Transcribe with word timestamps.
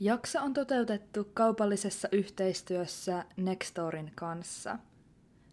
Jakso 0.00 0.40
on 0.40 0.54
toteutettu 0.54 1.30
kaupallisessa 1.34 2.08
yhteistyössä 2.12 3.24
Nextorin 3.36 4.12
kanssa. 4.14 4.78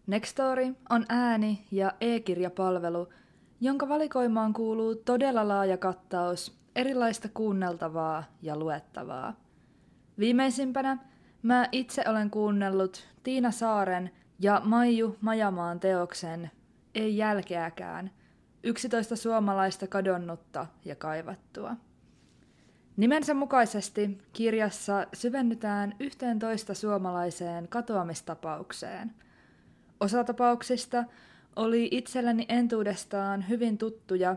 Nextori 0.06 0.72
on 0.90 1.06
ääni- 1.08 1.66
ja 1.70 1.92
e-kirjapalvelu, 2.00 3.08
jonka 3.60 3.88
valikoimaan 3.88 4.52
kuuluu 4.52 4.94
todella 4.94 5.48
laaja 5.48 5.76
kattaus 5.76 6.58
erilaista 6.76 7.28
kuunneltavaa 7.34 8.24
ja 8.42 8.56
luettavaa. 8.56 9.40
Viimeisimpänä 10.18 10.98
mä 11.42 11.68
itse 11.72 12.04
olen 12.08 12.30
kuunnellut 12.30 13.08
Tiina 13.22 13.50
Saaren 13.50 14.10
ja 14.38 14.60
Maiju 14.64 15.16
Majamaan 15.20 15.80
teoksen 15.80 16.50
Ei 16.94 17.16
jälkeäkään, 17.16 18.10
11 18.62 19.16
suomalaista 19.16 19.86
kadonnutta 19.86 20.66
ja 20.84 20.96
kaivattua. 20.96 21.76
Nimensä 22.96 23.34
mukaisesti 23.34 24.18
kirjassa 24.32 25.06
syvennytään 25.12 25.94
yhteen 26.00 26.38
toista 26.38 26.74
suomalaiseen 26.74 27.68
katoamistapaukseen. 27.68 29.14
Osa 30.00 30.24
tapauksista 30.24 31.04
oli 31.56 31.88
itselleni 31.90 32.46
entuudestaan 32.48 33.48
hyvin 33.48 33.78
tuttuja, 33.78 34.36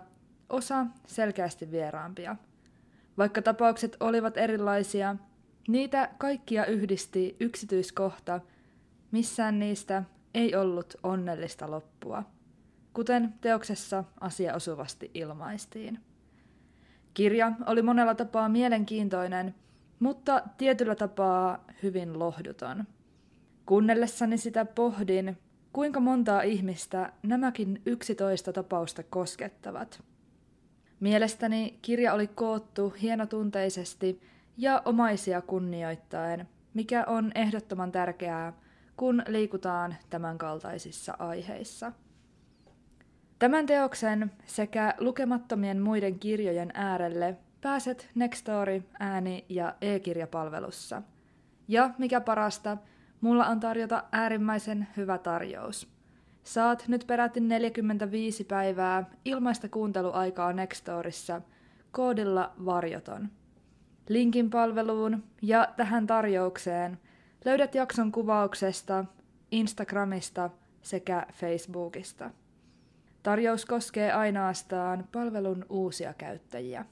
osa 0.49 0.85
selkeästi 1.07 1.71
vieraampia. 1.71 2.35
Vaikka 3.17 3.41
tapaukset 3.41 3.97
olivat 3.99 4.37
erilaisia, 4.37 5.15
niitä 5.67 6.09
kaikkia 6.17 6.65
yhdisti 6.65 7.35
yksityiskohta, 7.39 8.41
missään 9.11 9.59
niistä 9.59 10.03
ei 10.33 10.55
ollut 10.55 10.95
onnellista 11.03 11.71
loppua, 11.71 12.23
kuten 12.93 13.33
teoksessa 13.41 14.03
asia 14.19 14.55
osuvasti 14.55 15.11
ilmaistiin. 15.13 15.99
Kirja 17.17 17.51
oli 17.65 17.81
monella 17.81 18.15
tapaa 18.15 18.49
mielenkiintoinen, 18.49 19.55
mutta 19.99 20.41
tietyllä 20.57 20.95
tapaa 20.95 21.65
hyvin 21.83 22.19
lohduton. 22.19 22.83
Kuunnellessani 23.65 24.37
sitä 24.37 24.65
pohdin, 24.65 25.37
kuinka 25.73 25.99
montaa 25.99 26.41
ihmistä 26.41 27.13
nämäkin 27.23 27.81
yksitoista 27.85 28.53
tapausta 28.53 29.03
koskettavat. 29.03 30.03
Mielestäni 30.99 31.79
kirja 31.81 32.13
oli 32.13 32.27
koottu 32.27 32.93
hienotunteisesti 33.01 34.21
ja 34.57 34.81
omaisia 34.85 35.41
kunnioittaen, 35.41 36.47
mikä 36.73 37.03
on 37.07 37.31
ehdottoman 37.35 37.91
tärkeää, 37.91 38.53
kun 38.97 39.23
liikutaan 39.27 39.95
tämänkaltaisissa 40.09 41.15
aiheissa. 41.19 41.91
Tämän 43.39 43.65
teoksen 43.65 44.31
sekä 44.45 44.93
lukemattomien 44.99 45.81
muiden 45.81 46.19
kirjojen 46.19 46.71
äärelle 46.73 47.37
pääset 47.61 48.09
Nextory 48.15 48.83
ääni- 48.99 49.45
ja 49.49 49.75
e-kirjapalvelussa. 49.81 51.01
Ja 51.67 51.89
mikä 51.97 52.21
parasta, 52.21 52.77
mulla 53.21 53.47
on 53.47 53.59
tarjota 53.59 54.03
äärimmäisen 54.11 54.87
hyvä 54.97 55.17
tarjous. 55.17 55.87
Saat 56.43 56.83
nyt 56.87 57.03
peräti 57.07 57.39
45 57.39 58.43
päivää 58.43 59.09
ilmaista 59.25 59.69
kuunteluaikaa 59.69 60.53
Nextorissa 60.53 61.41
koodilla 61.91 62.53
varjoton. 62.65 63.29
Linkin 64.09 64.49
palveluun 64.49 65.23
ja 65.41 65.67
tähän 65.75 66.07
tarjoukseen 66.07 66.99
löydät 67.45 67.75
jakson 67.75 68.11
kuvauksesta, 68.11 69.05
Instagramista 69.51 70.49
sekä 70.81 71.25
Facebookista. 71.33 72.29
Tarjous 73.23 73.65
koskee 73.65 74.11
ainoastaan 74.11 75.07
palvelun 75.11 75.65
uusia 75.69 76.13
käyttäjiä. 76.13 76.85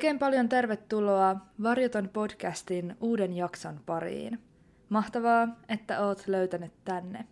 Oikein 0.00 0.18
paljon 0.18 0.48
tervetuloa 0.48 1.36
Varjoton 1.62 2.08
podcastin 2.08 2.96
uuden 3.00 3.32
jakson 3.32 3.80
pariin. 3.86 4.38
Mahtavaa, 4.88 5.48
että 5.68 6.00
oot 6.00 6.22
löytänyt 6.26 6.72
tänne. 6.84 7.26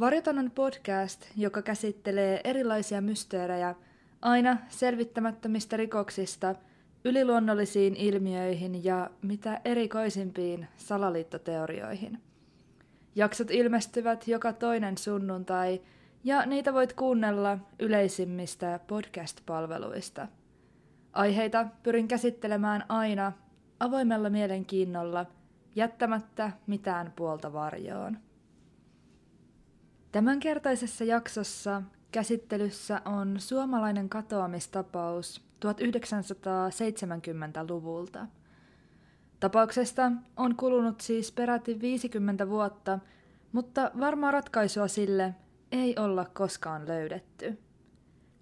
Varjoton 0.00 0.38
on 0.38 0.50
podcast, 0.50 1.26
joka 1.36 1.62
käsittelee 1.62 2.40
erilaisia 2.44 3.00
mysteerejä 3.00 3.74
aina 4.22 4.56
selvittämättömistä 4.68 5.76
rikoksista 5.76 6.54
yliluonnollisiin 7.04 7.96
ilmiöihin 7.96 8.84
ja 8.84 9.10
mitä 9.22 9.60
erikoisimpiin 9.64 10.66
salaliittoteorioihin. 10.76 12.18
Jaksot 13.14 13.50
ilmestyvät 13.50 14.28
joka 14.28 14.52
toinen 14.52 14.98
sunnuntai 14.98 15.80
ja 16.24 16.46
niitä 16.46 16.74
voit 16.74 16.92
kuunnella 16.92 17.58
yleisimmistä 17.78 18.80
podcast-palveluista– 18.86 20.28
Aiheita 21.14 21.66
pyrin 21.82 22.08
käsittelemään 22.08 22.84
aina 22.88 23.32
avoimella 23.80 24.30
mielenkiinnolla, 24.30 25.26
jättämättä 25.76 26.52
mitään 26.66 27.12
puolta 27.16 27.52
varjoon. 27.52 28.18
Tämänkertaisessa 30.12 31.04
jaksossa 31.04 31.82
käsittelyssä 32.12 33.00
on 33.04 33.34
suomalainen 33.38 34.08
katoamistapaus 34.08 35.44
1970-luvulta. 35.66 38.26
Tapauksesta 39.40 40.12
on 40.36 40.56
kulunut 40.56 41.00
siis 41.00 41.32
peräti 41.32 41.80
50 41.80 42.48
vuotta, 42.48 42.98
mutta 43.52 43.90
varmaa 44.00 44.30
ratkaisua 44.30 44.88
sille 44.88 45.34
ei 45.72 45.96
olla 45.98 46.24
koskaan 46.24 46.88
löydetty. 46.88 47.63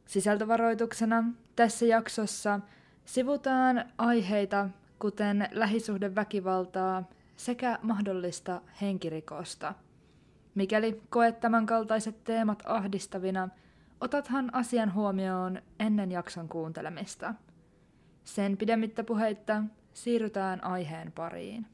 Sisältövaroituksena 0.06 1.24
tässä 1.56 1.86
jaksossa 1.86 2.60
sivutaan 3.04 3.84
aiheita, 3.98 4.68
kuten 4.98 5.48
lähisuhdeväkivaltaa 5.52 7.04
sekä 7.36 7.78
mahdollista 7.82 8.60
henkirikosta. 8.80 9.74
Mikäli 10.54 11.02
koet 11.10 11.40
tämän 11.40 11.66
kaltaiset 11.66 12.24
teemat 12.24 12.62
ahdistavina, 12.66 13.48
otathan 14.00 14.54
asian 14.54 14.94
huomioon 14.94 15.62
ennen 15.80 16.12
jakson 16.12 16.48
kuuntelemista. 16.48 17.34
Sen 18.24 18.56
pidemmittä 18.56 19.04
puheitta 19.04 19.62
siirrytään 19.94 20.64
aiheen 20.64 21.12
pariin. 21.12 21.66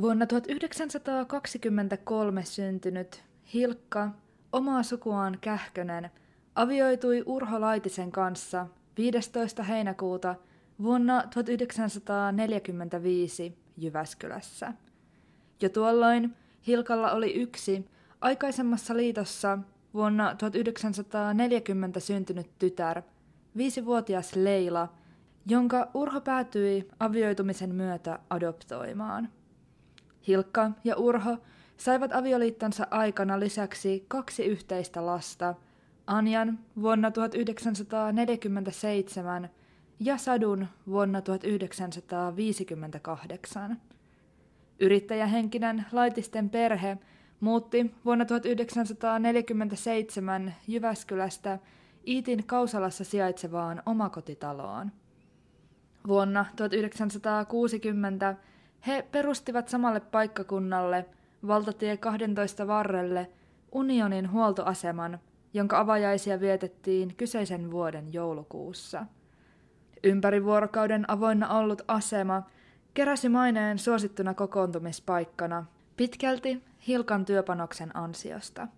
Vuonna 0.00 0.26
1923 0.26 2.44
syntynyt 2.44 3.24
Hilkka, 3.54 4.10
omaa 4.52 4.82
sukuaan 4.82 5.38
Kähkönen, 5.40 6.10
avioitui 6.54 7.22
Urho 7.26 7.60
Laitisen 7.60 8.12
kanssa 8.12 8.66
15. 8.96 9.62
heinäkuuta 9.62 10.34
vuonna 10.82 11.22
1945 11.34 13.58
Jyväskylässä. 13.76 14.72
Jo 15.62 15.68
tuolloin 15.68 16.36
Hilkalla 16.66 17.12
oli 17.12 17.34
yksi 17.34 17.88
aikaisemmassa 18.20 18.96
liitossa 18.96 19.58
vuonna 19.94 20.34
1940 20.34 22.00
syntynyt 22.00 22.50
tytär, 22.58 23.02
viisivuotias 23.56 24.36
Leila, 24.36 24.88
jonka 25.46 25.90
Urho 25.94 26.20
päätyi 26.20 26.88
avioitumisen 27.00 27.74
myötä 27.74 28.18
adoptoimaan. 28.30 29.28
Hilkka 30.28 30.70
ja 30.84 30.96
Urho 30.96 31.36
saivat 31.76 32.12
avioliittonsa 32.12 32.86
aikana 32.90 33.40
lisäksi 33.40 34.04
kaksi 34.08 34.44
yhteistä 34.44 35.06
lasta, 35.06 35.54
Anjan 36.06 36.58
vuonna 36.82 37.10
1947 37.10 39.50
ja 40.00 40.16
Sadun 40.16 40.66
vuonna 40.86 41.20
1958. 41.20 43.80
Yrittäjähenkinen 44.80 45.84
laitisten 45.92 46.50
perhe 46.50 46.98
muutti 47.40 47.94
vuonna 48.04 48.24
1947 48.24 50.54
Jyväskylästä 50.66 51.58
Iitin 52.06 52.44
Kausalassa 52.46 53.04
sijaitsevaan 53.04 53.82
omakotitaloon. 53.86 54.92
Vuonna 56.06 56.46
1960 56.56 58.36
he 58.86 59.02
perustivat 59.12 59.68
samalle 59.68 60.00
paikkakunnalle, 60.00 61.06
valtatie 61.46 61.96
12 61.96 62.66
varrelle, 62.66 63.28
Unionin 63.72 64.30
huoltoaseman, 64.30 65.18
jonka 65.54 65.78
avajaisia 65.78 66.40
vietettiin 66.40 67.14
kyseisen 67.16 67.70
vuoden 67.70 68.12
joulukuussa. 68.12 69.06
Ympäri 70.04 70.44
vuorokauden 70.44 71.10
avoinna 71.10 71.58
ollut 71.58 71.82
asema 71.88 72.42
keräsi 72.94 73.28
maineen 73.28 73.78
suosittuna 73.78 74.34
kokoontumispaikkana 74.34 75.64
pitkälti 75.96 76.64
Hilkan 76.86 77.24
työpanoksen 77.24 77.96
ansiosta. 77.96 78.68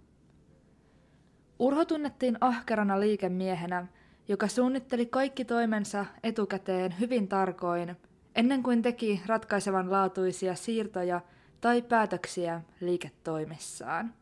Urho 1.58 1.84
tunnettiin 1.84 2.38
ahkerana 2.40 3.00
liikemiehenä, 3.00 3.86
joka 4.28 4.48
suunnitteli 4.48 5.06
kaikki 5.06 5.44
toimensa 5.44 6.06
etukäteen 6.22 6.94
hyvin 7.00 7.28
tarkoin, 7.28 7.96
ennen 8.34 8.62
kuin 8.62 8.82
teki 8.82 9.22
ratkaisevan 9.26 9.90
laatuisia 9.90 10.54
siirtoja 10.54 11.20
tai 11.60 11.82
päätöksiä 11.82 12.62
liiketoimissaan. 12.80 14.14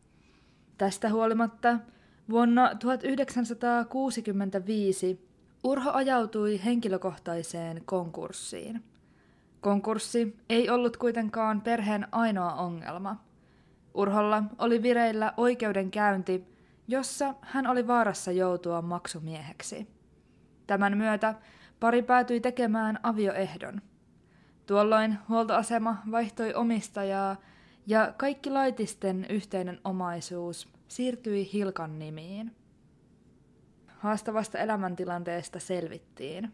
Tästä 0.79 1.11
huolimatta 1.11 1.79
vuonna 2.31 2.75
1965 2.75 5.29
Urho 5.65 5.93
ajautui 5.93 6.61
henkilökohtaiseen 6.65 7.83
konkurssiin. 7.85 8.85
Konkurssi 9.61 10.37
ei 10.49 10.71
ollut 10.71 10.97
kuitenkaan 10.97 11.61
perheen 11.61 12.09
ainoa 12.13 12.53
ongelma. 12.53 13.25
Urholla 13.95 14.43
oli 14.59 14.83
vireillä 14.83 15.33
oikeudenkäynti, 15.37 16.45
jossa 16.89 17.35
hän 17.41 17.67
oli 17.67 17.87
vaarassa 17.87 18.33
joutua 18.33 18.83
maksumieheksi. 18.83 19.89
Tämän 20.67 20.97
myötä 20.97 21.35
pari 21.81 22.03
päätyi 22.03 22.41
tekemään 22.41 22.99
avioehdon. 23.03 23.83
Tuolloin 24.69 25.19
huoltoasema 25.29 25.97
vaihtoi 26.11 26.55
omistajaa 26.55 27.37
ja 27.87 28.15
kaikki 28.17 28.51
laitisten 28.51 29.27
yhteinen 29.29 29.81
omaisuus 29.85 30.69
siirtyi 30.89 31.53
Hilkan 31.53 31.99
nimiin. 31.99 32.57
Haastavasta 33.87 34.59
elämäntilanteesta 34.59 35.61
selvittiin. 35.61 36.53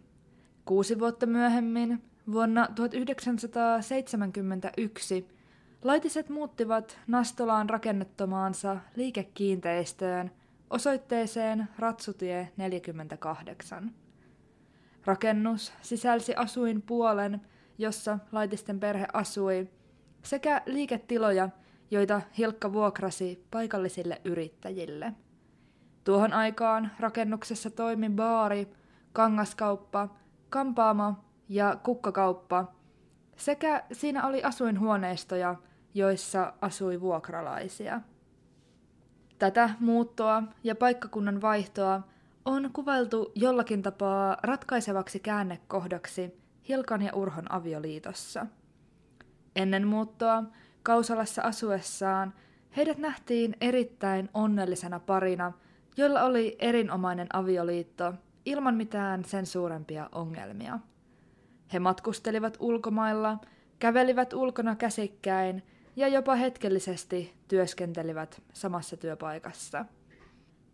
Kuusi 0.64 0.99
vuotta 0.99 1.26
myöhemmin, 1.26 2.02
vuonna 2.32 2.69
1971, 2.75 5.28
laitiset 5.82 6.28
muuttivat 6.28 6.99
Nastolaan 7.06 7.70
rakennettamaansa 7.70 8.76
liikekiinteistöön 8.96 10.31
osoitteeseen 10.70 11.69
Ratsutie 11.78 12.52
48. 12.56 13.90
Rakennus 15.05 15.72
sisälsi 15.82 16.34
asuinpuolen, 16.34 17.40
jossa 17.79 18.19
laitisten 18.32 18.81
perhe 18.81 19.06
asui, 19.12 19.69
sekä 20.23 20.62
liiketiloja, 20.67 21.49
joita 21.91 22.21
Hilkka 22.38 22.73
vuokrasi 22.73 23.44
paikallisille 23.50 24.21
yrittäjille. 24.25 25.12
Tuohon 26.05 26.32
aikaan 26.32 26.91
rakennuksessa 27.00 27.71
toimi 27.71 28.11
baari, 28.11 28.69
kangaskauppa, 29.12 30.09
kampaamo 30.50 31.15
ja 31.49 31.76
kukkakauppa, 31.82 32.73
sekä 33.37 33.85
siinä 33.93 34.26
oli 34.26 34.43
asuinhuoneistoja, 34.43 35.55
joissa 35.94 36.53
asui 36.61 37.00
vuokralaisia. 37.00 38.00
Tätä 39.38 39.71
muuttoa 39.81 40.43
ja 40.65 40.75
paikkakunnan 40.75 41.41
vaihtoa 41.41 42.03
on 42.44 42.71
kuvailtu 42.73 43.32
jollakin 43.35 43.82
tapaa 43.82 44.37
ratkaisevaksi 44.43 45.21
käännekohdaksi 45.21 46.44
Hilkan 46.69 47.02
ja 47.02 47.14
Urhon 47.14 47.52
avioliitossa. 47.52 48.46
Ennen 49.56 49.87
muuttoa 49.87 50.43
Kausalassa 50.82 51.43
asuessaan 51.43 52.34
heidät 52.76 52.99
nähtiin 52.99 53.56
erittäin 53.61 54.28
onnellisena 54.34 55.00
parina, 55.00 55.52
jolla 55.96 56.22
oli 56.22 56.56
erinomainen 56.58 57.26
avioliitto 57.32 58.14
ilman 58.44 58.75
mitään 58.75 59.25
sen 59.25 59.46
suurempia 59.46 60.08
ongelmia. 60.12 60.78
He 61.72 61.78
matkustelivat 61.78 62.56
ulkomailla, 62.61 63.38
kävelivät 63.78 64.32
ulkona 64.32 64.76
käsikkäin 64.76 65.62
ja 65.96 66.08
jopa 66.08 66.34
hetkellisesti 66.34 67.34
työskentelivät 67.49 68.43
samassa 68.52 68.96
työpaikassa. 68.96 69.84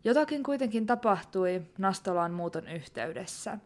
Jotakin 0.04 0.42
kuitenkin 0.42 0.87
tapahtui 0.87 1.62
Nastolaan 1.78 2.32
muuton 2.32 2.69
yhteydessä. 2.69 3.58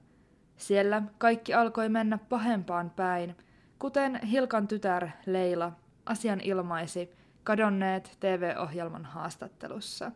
Siellä 0.56 1.02
kaikki 1.18 1.54
alkoi 1.54 1.88
mennä 1.88 2.18
pahempaan 2.18 2.90
päin, 2.90 3.36
kuten 3.78 4.26
Hilkan 4.26 4.68
tytär 4.68 5.08
Leila 5.26 5.72
asian 6.06 6.40
ilmaisi 6.40 7.10
kadonneet 7.44 8.16
TV-ohjelman 8.20 9.04
haastattelussa. 9.04 10.12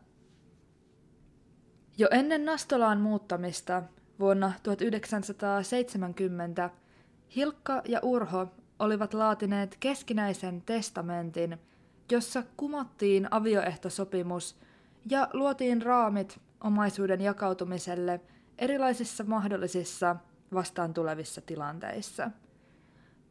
Jo 1.99 2.09
ennen 2.11 2.45
Nastolaan 2.45 3.01
muuttamista 3.01 3.83
vuonna 4.21 4.53
1970 4.63 6.71
Hilkka 7.37 7.83
ja 7.89 8.01
Urho 8.03 8.47
olivat 8.79 9.15
laatineet 9.15 9.77
keskinäisen 9.81 10.63
testamentin, 10.63 11.59
jossa 12.11 12.43
kumottiin 12.57 13.29
avioehtosopimus 13.31 14.57
ja 15.11 15.29
luotiin 15.33 15.83
raamit 15.83 16.41
omaisuuden 16.65 17.21
jakautumiselle 17.21 18.21
erilaisissa 18.59 19.25
mahdollisissa 19.25 20.17
vastaan 20.55 20.95
tulevissa 20.95 21.41
tilanteissa. 21.41 22.31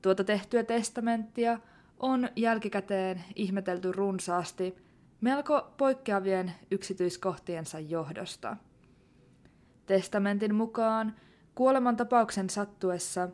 Tuota 0.01 0.23
tehtyä 0.23 0.63
testamenttia 0.63 1.59
on 1.99 2.29
jälkikäteen 2.35 3.23
ihmetelty 3.35 3.91
runsaasti 3.91 4.75
melko 5.21 5.73
poikkeavien 5.77 6.51
yksityiskohtiensa 6.71 7.79
johdosta. 7.79 8.57
Testamentin 9.85 10.55
mukaan 10.55 11.15
kuolemantapauksen 11.55 12.49
sattuessa 12.49 13.29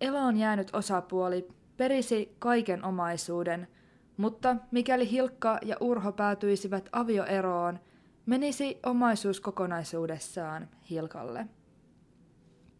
eloon 0.00 0.36
jäänyt 0.36 0.74
osapuoli 0.74 1.48
perisi 1.76 2.36
kaiken 2.38 2.84
omaisuuden, 2.84 3.68
mutta 4.16 4.56
mikäli 4.70 5.10
Hilkka 5.10 5.58
ja 5.62 5.76
Urho 5.80 6.12
päätyisivät 6.12 6.88
avioeroon, 6.92 7.80
menisi 8.26 8.78
omaisuus 8.86 9.40
kokonaisuudessaan 9.40 10.68
Hilkalle. 10.90 11.46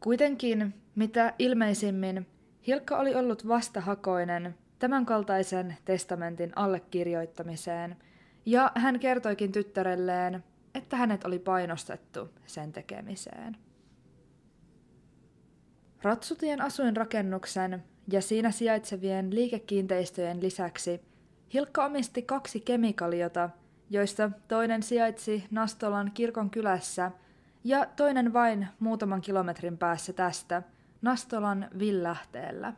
Kuitenkin, 0.00 0.74
mitä 0.94 1.34
ilmeisimmin, 1.38 2.26
Hilkka 2.66 2.98
oli 2.98 3.14
ollut 3.14 3.48
vastahakoinen 3.48 4.54
tämänkaltaisen 4.78 5.76
testamentin 5.84 6.52
allekirjoittamiseen, 6.56 7.96
ja 8.46 8.72
hän 8.74 9.00
kertoikin 9.00 9.52
tyttärelleen, 9.52 10.44
että 10.74 10.96
hänet 10.96 11.24
oli 11.24 11.38
painostettu 11.38 12.28
sen 12.46 12.72
tekemiseen. 12.72 13.56
Ratsutien 16.02 16.60
asuinrakennuksen 16.60 17.84
ja 18.12 18.20
siinä 18.22 18.50
sijaitsevien 18.50 19.34
liikekiinteistöjen 19.34 20.42
lisäksi 20.42 21.00
Hilkka 21.54 21.84
omisti 21.84 22.22
kaksi 22.22 22.60
kemikaliota, 22.60 23.50
joista 23.90 24.30
toinen 24.48 24.82
sijaitsi 24.82 25.44
Nastolan 25.50 26.10
kirkon 26.14 26.50
kylässä 26.50 27.10
ja 27.64 27.86
toinen 27.96 28.32
vain 28.32 28.68
muutaman 28.78 29.20
kilometrin 29.20 29.78
päässä 29.78 30.12
tästä, 30.12 30.62
Nastolan 31.02 31.68
villähteellä. 31.78 32.72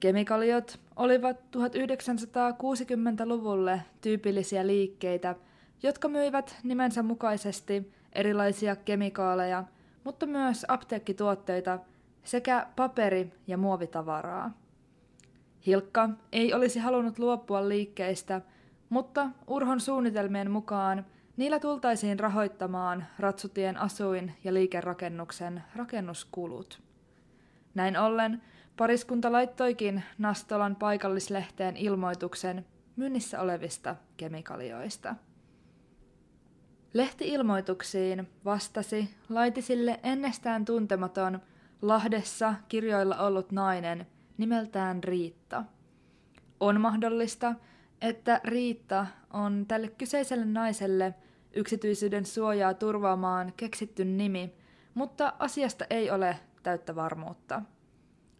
Kemikaliot 0.00 0.80
olivat 0.96 1.36
1960-luvulle 1.56 3.82
tyypillisiä 4.00 4.66
liikkeitä, 4.66 5.34
jotka 5.82 6.08
myivät 6.08 6.56
nimensä 6.62 7.02
mukaisesti 7.02 7.92
erilaisia 8.12 8.76
kemikaaleja, 8.76 9.64
mutta 10.04 10.26
myös 10.26 10.64
apteekkituotteita 10.68 11.78
sekä 12.24 12.66
paperi- 12.76 13.32
ja 13.46 13.56
muovitavaraa. 13.56 14.50
Hilkka 15.66 16.08
ei 16.32 16.54
olisi 16.54 16.78
halunnut 16.78 17.18
luopua 17.18 17.68
liikkeistä, 17.68 18.40
mutta 18.88 19.30
Urhon 19.46 19.80
suunnitelmien 19.80 20.50
mukaan 20.50 21.06
niillä 21.36 21.60
tultaisiin 21.60 22.20
rahoittamaan 22.20 23.06
Ratsutien 23.18 23.76
asuin- 23.76 24.32
ja 24.44 24.54
liikerakennuksen 24.54 25.62
rakennuskulut. 25.76 26.82
Näin 27.74 27.96
ollen 27.98 28.42
Pariskunta 28.76 29.32
laittoikin 29.32 30.02
Nastolan 30.18 30.76
paikallislehteen 30.76 31.76
ilmoituksen 31.76 32.66
myynnissä 32.96 33.40
olevista 33.40 33.96
kemikalioista. 34.16 35.14
Lehti-ilmoituksiin 36.94 38.28
vastasi 38.44 39.10
laitisille 39.28 40.00
ennestään 40.02 40.64
tuntematon 40.64 41.40
Lahdessa 41.82 42.54
kirjoilla 42.68 43.16
ollut 43.16 43.52
nainen 43.52 44.06
nimeltään 44.38 45.04
Riitta. 45.04 45.64
On 46.60 46.80
mahdollista, 46.80 47.54
että 48.00 48.40
Riitta 48.44 49.06
on 49.32 49.64
tälle 49.68 49.88
kyseiselle 49.88 50.44
naiselle 50.44 51.14
yksityisyyden 51.56 52.26
suojaa 52.26 52.74
turvaamaan 52.74 53.52
keksitty 53.56 54.04
nimi, 54.04 54.54
mutta 54.94 55.32
asiasta 55.38 55.84
ei 55.90 56.10
ole 56.10 56.36
täyttä 56.62 56.94
varmuutta. 56.94 57.62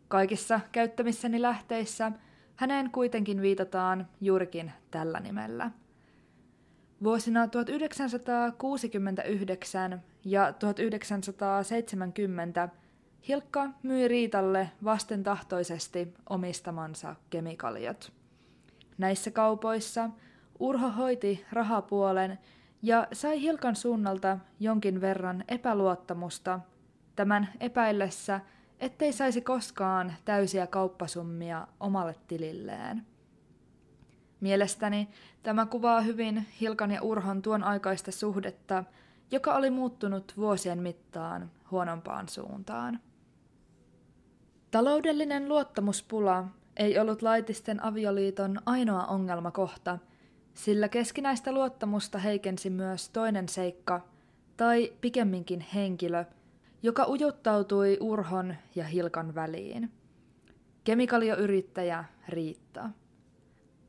Kaikissa 0.09 0.61
käyttämissäni 0.73 1.43
lähteissä 1.43 2.13
häneen 2.57 2.91
kuitenkin 2.91 3.43
viitataan 3.43 4.09
juurikin 4.21 4.73
tällä 4.91 5.21
nimellä. 5.21 5.71
Vuosina 7.03 7.49
1969 7.49 10.03
ja 10.25 10.53
1970 10.53 12.69
Hilkka 13.29 13.69
myi 13.83 14.09
Riitalle 14.09 14.71
vastentahtoisesti 14.85 16.15
omistamansa 16.29 17.17
kemikaliot. 17.31 18.13
Näissä 18.99 19.31
kaupoissa 19.31 20.11
Urho 20.59 20.91
hoiti 20.91 21.45
rahapuolen 21.53 22.39
ja 22.87 23.07
sai 23.13 23.41
Hilkan 23.41 23.77
suunnalta 23.77 24.39
jonkin 24.61 25.01
verran 25.01 25.45
epäluottamusta 25.49 26.61
tämän 27.17 27.49
epäillessä, 27.61 28.41
ettei 28.81 29.13
saisi 29.13 29.41
koskaan 29.41 30.15
täysiä 30.25 30.67
kauppasummia 30.67 31.67
omalle 31.81 32.15
tililleen. 32.29 33.07
Mielestäni 34.41 35.09
tämä 35.43 35.67
kuvaa 35.67 36.01
hyvin 36.01 36.47
Hilkan 36.61 36.91
ja 36.91 37.03
Urhon 37.03 37.43
tuon 37.43 37.65
aikaista 37.65 38.13
suhdetta, 38.13 38.85
joka 39.31 39.55
oli 39.55 39.71
muuttunut 39.71 40.33
vuosien 40.37 40.79
mittaan 40.79 41.51
huonompaan 41.71 42.29
suuntaan. 42.29 43.01
Taloudellinen 44.71 45.49
luottamuspula 45.49 46.45
ei 46.77 46.99
ollut 46.99 47.23
laitisten 47.23 47.83
avioliiton 47.85 48.59
ainoa 48.67 49.07
ongelmakohta, 49.07 49.99
sillä 50.57 50.89
keskinäistä 50.89 51.53
luottamusta 51.53 52.19
heikensi 52.19 52.71
myös 52.71 53.09
toinen 53.09 53.49
seikka, 53.49 54.01
tai 54.57 54.93
pikemminkin 55.01 55.61
henkilö, 55.61 56.25
joka 56.83 57.07
ujuttautui 57.09 57.99
Urhon 58.01 58.55
ja 58.75 58.85
Hilkan 58.85 59.35
väliin. 59.35 59.91
Kemikalioyrittäjä 60.85 62.05
Riitta. 62.29 62.91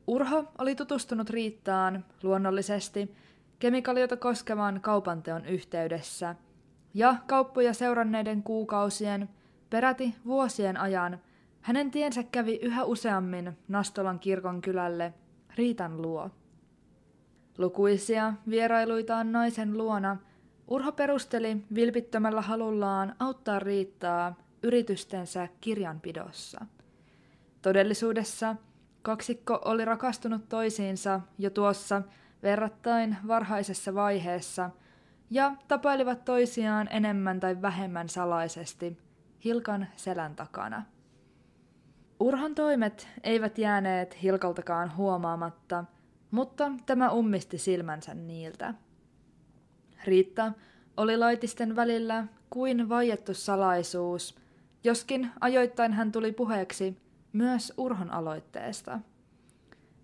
Urho 0.06 0.44
oli 0.58 0.74
tutustunut 0.74 1.30
Riittaan 1.30 2.04
luonnollisesti 2.22 3.14
kemikaliota 3.58 4.16
koskevan 4.16 4.80
kaupanteon 4.80 5.46
yhteydessä, 5.46 6.34
ja 6.94 7.16
kauppoja 7.26 7.74
seuranneiden 7.74 8.42
kuukausien, 8.42 9.28
peräti 9.70 10.14
vuosien 10.26 10.76
ajan, 10.76 11.20
hänen 11.60 11.90
tiensä 11.90 12.22
kävi 12.22 12.58
yhä 12.62 12.84
useammin 12.84 13.58
Nastolan 13.68 14.18
kirkon 14.18 14.60
kylälle 14.60 15.14
Riitan 15.56 16.02
luo. 16.02 16.30
Lukuisia 17.58 18.34
vierailuitaan 18.50 19.32
naisen 19.32 19.78
luona 19.78 20.16
Urho 20.68 20.92
perusteli 20.92 21.56
vilpittömällä 21.74 22.40
halullaan 22.40 23.14
auttaa 23.18 23.58
Riittaa 23.58 24.34
yritystensä 24.62 25.48
kirjanpidossa. 25.60 26.66
Todellisuudessa 27.62 28.56
kaksikko 29.02 29.60
oli 29.64 29.84
rakastunut 29.84 30.48
toisiinsa 30.48 31.20
jo 31.38 31.50
tuossa 31.50 32.02
verrattain 32.42 33.16
varhaisessa 33.26 33.94
vaiheessa 33.94 34.70
ja 35.30 35.52
tapailivat 35.68 36.24
toisiaan 36.24 36.88
enemmän 36.90 37.40
tai 37.40 37.62
vähemmän 37.62 38.08
salaisesti 38.08 38.98
Hilkan 39.44 39.88
selän 39.96 40.36
takana. 40.36 40.82
Urhan 42.20 42.54
toimet 42.54 43.08
eivät 43.22 43.58
jääneet 43.58 44.22
Hilkaltakaan 44.22 44.96
huomaamatta, 44.96 45.84
mutta 46.30 46.72
tämä 46.86 47.10
ummisti 47.10 47.58
silmänsä 47.58 48.14
niiltä. 48.14 48.74
Riitta 50.04 50.52
oli 50.96 51.16
laitisten 51.16 51.76
välillä 51.76 52.26
kuin 52.50 52.88
vaiettu 52.88 53.34
salaisuus, 53.34 54.34
joskin 54.84 55.30
ajoittain 55.40 55.92
hän 55.92 56.12
tuli 56.12 56.32
puheeksi 56.32 56.96
myös 57.32 57.72
Urhon 57.76 58.10
aloitteesta. 58.10 59.00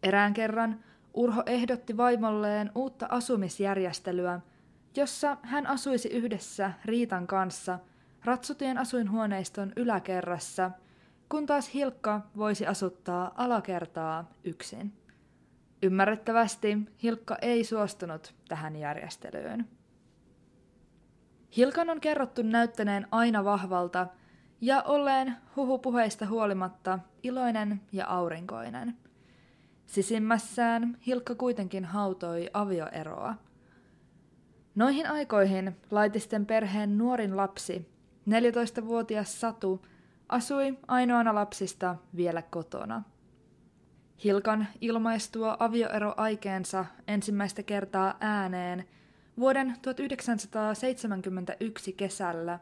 Erään 0.02 0.34
kerran 0.34 0.84
Urho 1.14 1.42
ehdotti 1.46 1.96
vaimolleen 1.96 2.70
uutta 2.74 3.06
asumisjärjestelyä, 3.10 4.40
jossa 4.96 5.36
hän 5.42 5.66
asuisi 5.66 6.08
yhdessä 6.08 6.72
Riitan 6.84 7.26
kanssa 7.26 7.78
Ratsutien 8.24 8.78
asuinhuoneiston 8.78 9.72
yläkerrassa, 9.76 10.70
kun 11.28 11.46
taas 11.46 11.74
Hilkka 11.74 12.20
voisi 12.36 12.66
asuttaa 12.66 13.32
alakertaa 13.36 14.30
yksin. 14.44 14.92
Ymmärrettävästi 15.84 16.78
Hilkka 17.02 17.36
ei 17.42 17.64
suostunut 17.64 18.34
tähän 18.48 18.76
järjestelyyn. 18.76 19.68
Hilkan 21.56 21.90
on 21.90 22.00
kerrottu 22.00 22.42
näyttäneen 22.42 23.08
aina 23.10 23.44
vahvalta 23.44 24.06
ja 24.60 24.82
olleen 24.82 25.36
huhupuheista 25.56 26.26
huolimatta 26.26 26.98
iloinen 27.22 27.80
ja 27.92 28.06
aurinkoinen. 28.06 28.96
Sisimmässään 29.86 30.98
Hilkka 31.06 31.34
kuitenkin 31.34 31.84
hautoi 31.84 32.50
avioeroa. 32.52 33.34
Noihin 34.74 35.10
aikoihin 35.10 35.76
laitisten 35.90 36.46
perheen 36.46 36.98
nuorin 36.98 37.36
lapsi, 37.36 37.88
14-vuotias 38.30 39.40
Satu, 39.40 39.86
asui 40.28 40.78
ainoana 40.88 41.34
lapsista 41.34 41.96
vielä 42.16 42.42
kotona. 42.42 43.02
Hilkan 44.24 44.66
ilmaistua 44.80 45.56
avioeroaikeensa 45.58 46.84
ensimmäistä 47.08 47.62
kertaa 47.62 48.16
ääneen– 48.20 48.84
Vuoden 49.38 49.76
1971 49.82 51.92
kesällä 51.92 52.58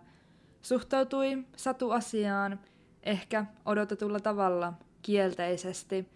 suhtautui 0.62 1.44
Satu 1.56 1.90
asiaan 1.90 2.60
ehkä 3.02 3.44
odotetulla 3.64 4.20
tavalla 4.20 4.72
kielteisesti, 5.02 6.08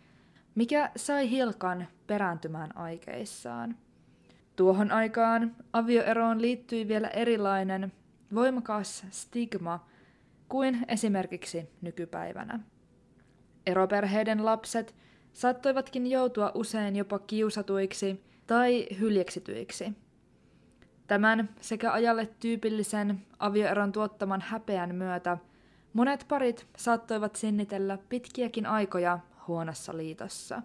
mikä 0.54 0.90
sai 0.96 1.30
Hilkan 1.30 1.86
perääntymään 2.06 2.76
aikeissaan. 2.76 3.76
Tuohon 4.56 4.92
aikaan 4.92 5.56
avioeroon 5.72 6.42
liittyi 6.42 6.88
vielä 6.88 7.08
erilainen, 7.08 7.92
voimakas 8.34 9.06
stigma 9.10 9.86
kuin 10.48 10.84
esimerkiksi 10.88 11.70
nykypäivänä. 11.80 12.60
Eroperheiden 13.66 14.44
lapset 14.44 14.94
saattoivatkin 15.36 16.06
joutua 16.06 16.52
usein 16.54 16.96
jopa 16.96 17.18
kiusatuiksi 17.18 18.20
tai 18.46 18.86
hyljeksityiksi– 19.00 19.92
Tämän 21.06 21.48
sekä 21.60 21.92
ajalle 21.92 22.28
tyypillisen 22.40 23.26
avioeron 23.38 23.92
tuottaman 23.92 24.40
häpeän 24.40 24.94
myötä 24.94 25.38
monet 25.92 26.24
parit 26.28 26.66
saattoivat 26.76 27.36
sinnitellä 27.36 27.98
pitkiäkin 28.08 28.66
aikoja 28.66 29.18
huonossa 29.48 29.96
liitossa. 29.96 30.62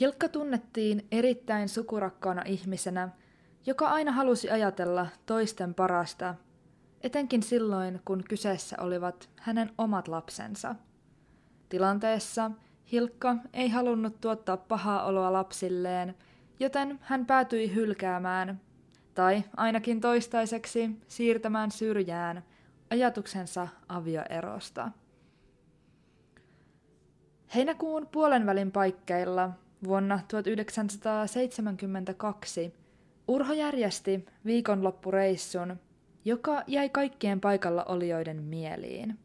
Hilkka 0.00 0.28
tunnettiin 0.28 1.06
erittäin 1.12 1.68
sukurakkaana 1.68 2.42
ihmisenä, 2.46 3.08
joka 3.66 3.88
aina 3.88 4.12
halusi 4.12 4.50
ajatella 4.50 5.06
toisten 5.26 5.74
parasta, 5.74 6.34
etenkin 7.00 7.42
silloin, 7.42 8.00
kun 8.04 8.24
kyseessä 8.28 8.76
olivat 8.80 9.30
hänen 9.36 9.72
omat 9.78 10.08
lapsensa. 10.08 10.74
Tilanteessa 11.68 12.50
Hilkka 12.92 13.36
ei 13.52 13.68
halunnut 13.68 14.20
tuottaa 14.20 14.56
pahaa 14.56 15.04
oloa 15.04 15.32
lapsilleen– 15.32 16.14
joten 16.62 16.98
hän 17.02 17.26
päätyi 17.26 17.74
hylkäämään, 17.74 18.60
tai 19.14 19.42
ainakin 19.56 20.00
toistaiseksi 20.00 20.90
siirtämään 21.08 21.70
syrjään, 21.70 22.44
ajatuksensa 22.90 23.68
avioerosta. 23.88 24.90
Heinäkuun 27.54 28.08
puolenvälin 28.12 28.72
paikkeilla 28.72 29.50
vuonna 29.84 30.20
1972 30.28 32.74
Urho 33.28 33.52
järjesti 33.52 34.26
viikonloppureissun, 34.44 35.76
joka 36.24 36.62
jäi 36.66 36.88
kaikkien 36.88 37.40
paikalla 37.40 37.84
olijoiden 37.84 38.42
mieliin. 38.42 39.18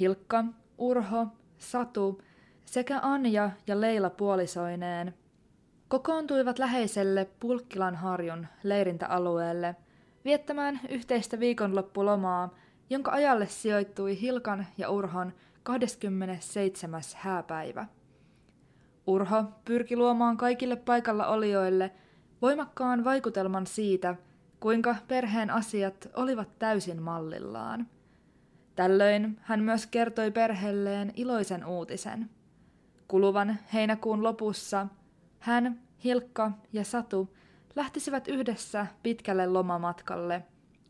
Hilkka, 0.00 0.44
Urho, 0.78 1.26
Satu 1.58 2.22
sekä 2.72 3.00
Anja 3.02 3.50
ja 3.66 3.80
Leila 3.80 4.10
puolisoineen 4.10 5.14
kokoontuivat 5.88 6.58
läheiselle 6.58 7.28
Pulkkilan 7.40 7.96
harjun 7.96 8.46
leirintäalueelle 8.62 9.76
viettämään 10.24 10.80
yhteistä 10.88 11.40
viikonloppulomaa, 11.40 12.54
jonka 12.90 13.10
ajalle 13.10 13.46
sijoittui 13.46 14.20
Hilkan 14.20 14.66
ja 14.78 14.90
Urhon 14.90 15.32
27. 15.62 17.02
hääpäivä. 17.16 17.86
Urho 19.06 19.44
pyrki 19.64 19.96
luomaan 19.96 20.36
kaikille 20.36 20.76
paikalla 20.76 21.26
olijoille 21.26 21.90
voimakkaan 22.42 23.04
vaikutelman 23.04 23.66
siitä, 23.66 24.14
kuinka 24.60 24.96
perheen 25.08 25.50
asiat 25.50 26.08
olivat 26.14 26.58
täysin 26.58 27.02
mallillaan. 27.02 27.86
Tällöin 28.76 29.38
hän 29.42 29.60
myös 29.60 29.86
kertoi 29.86 30.30
perheelleen 30.30 31.12
iloisen 31.16 31.66
uutisen. 31.66 32.30
Kuluvan 33.12 33.58
heinäkuun 33.74 34.22
lopussa 34.22 34.86
hän, 35.38 35.80
Hilkka 36.04 36.50
ja 36.72 36.84
Satu 36.84 37.36
lähtisivät 37.76 38.28
yhdessä 38.28 38.86
pitkälle 39.02 39.46
lomamatkalle, 39.46 40.42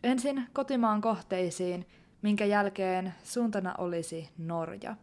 ensin 0.03 0.47
kotimaan 0.53 1.01
kohteisiin, 1.01 1.87
minkä 2.23 2.45
jälkeen 2.45 3.15
suuntana 3.25 3.75
olisi 3.79 4.31
Norja. 4.39 4.97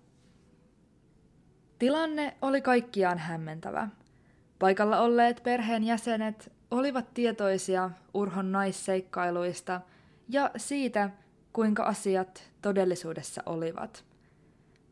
Tilanne 1.79 2.37
oli 2.41 2.61
kaikkiaan 2.61 3.17
hämmentävä. 3.17 3.89
Paikalla 4.59 4.99
olleet 4.99 5.41
perheen 5.43 5.83
jäsenet 5.83 6.51
olivat 6.71 7.13
tietoisia 7.13 7.91
Urhon 8.13 8.51
naisseikkailuista 8.51 9.81
ja 10.29 10.51
siitä, 10.57 11.09
kuinka 11.53 11.83
asiat 11.83 12.51
todellisuudessa 12.61 13.43
olivat. 13.45 14.05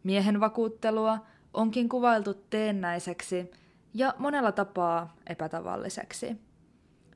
Miehen 0.04 0.40
vakuuttelua 0.40 1.20
onkin 1.58 1.90
kuvailtu 1.90 2.34
teennäiseksi 2.34 3.52
ja 3.94 4.14
monella 4.18 4.52
tapaa 4.52 5.16
epätavalliseksi. 5.28 6.38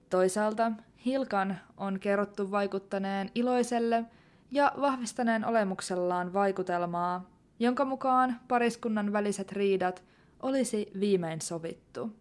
Toisaalta 0.09 0.71
Hilkan 1.05 1.59
on 1.77 1.99
kerrottu 1.99 2.51
vaikuttaneen 2.51 3.31
iloiselle 3.35 4.05
ja 4.51 4.71
vahvistaneen 4.81 5.45
olemuksellaan 5.45 6.33
vaikutelmaa, 6.33 7.29
jonka 7.59 7.85
mukaan 7.85 8.39
pariskunnan 8.47 9.13
väliset 9.13 9.51
riidat 9.51 10.03
olisi 10.39 10.91
viimein 10.99 11.41
sovittu. 11.41 12.15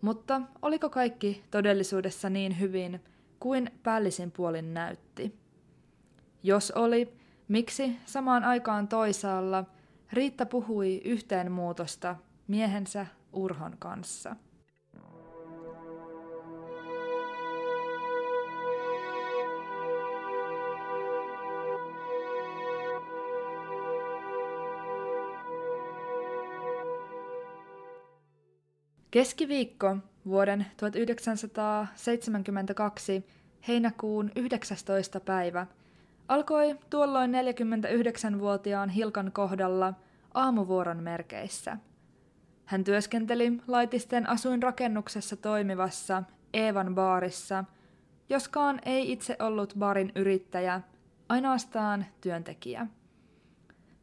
Mutta 0.00 0.42
oliko 0.62 0.90
kaikki 0.90 1.44
todellisuudessa 1.50 2.30
niin 2.30 2.60
hyvin 2.60 3.00
kuin 3.40 3.70
päällisin 3.82 4.30
puolin 4.30 4.74
näytti? 4.74 5.38
Jos 6.42 6.70
oli, 6.70 7.12
miksi 7.48 7.96
samaan 8.06 8.44
aikaan 8.44 8.88
toisaalla 8.88 9.64
Riitta 10.12 10.46
puhui 10.46 11.00
yhteenmuutosta 11.04 12.16
miehensä 12.48 13.06
Urhon 13.32 13.76
kanssa? 13.78 14.36
Keskiviikko 29.10 29.96
vuoden 30.26 30.66
1972 30.76 33.26
heinäkuun 33.68 34.30
19. 34.36 35.20
päivä 35.20 35.66
alkoi 36.28 36.78
tuolloin 36.90 37.32
49-vuotiaan 37.32 38.88
Hilkan 38.88 39.32
kohdalla 39.32 39.94
aamuvuoron 40.34 41.02
merkeissä. 41.02 41.76
Hän 42.64 42.84
työskenteli 42.84 43.52
laitisten 43.68 44.28
asuinrakennuksessa 44.28 45.36
toimivassa 45.36 46.22
Eevan 46.54 46.94
baarissa, 46.94 47.64
joskaan 48.28 48.80
ei 48.84 49.12
itse 49.12 49.36
ollut 49.38 49.74
barin 49.78 50.12
yrittäjä, 50.14 50.80
ainoastaan 51.28 52.06
työntekijä. 52.20 52.86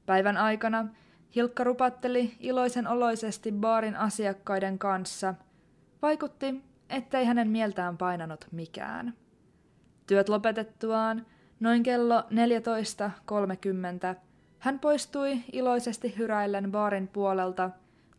Päivän 0.05 0.37
aikana 0.37 0.87
Hilkka 1.35 1.63
rupatteli 1.63 2.35
iloisen 2.39 2.87
oloisesti 2.87 3.51
baarin 3.51 3.95
asiakkaiden 3.95 4.79
kanssa. 4.79 5.33
Vaikutti, 6.01 6.63
ettei 6.89 7.25
hänen 7.25 7.49
mieltään 7.49 7.97
painanut 7.97 8.47
mikään. 8.51 9.13
Työt 10.07 10.29
lopetettuaan, 10.29 11.25
noin 11.59 11.83
kello 11.83 12.21
14.30, 12.21 14.19
hän 14.59 14.79
poistui 14.79 15.37
iloisesti 15.51 16.17
hyräillen 16.17 16.71
baarin 16.71 17.07
puolelta, 17.07 17.69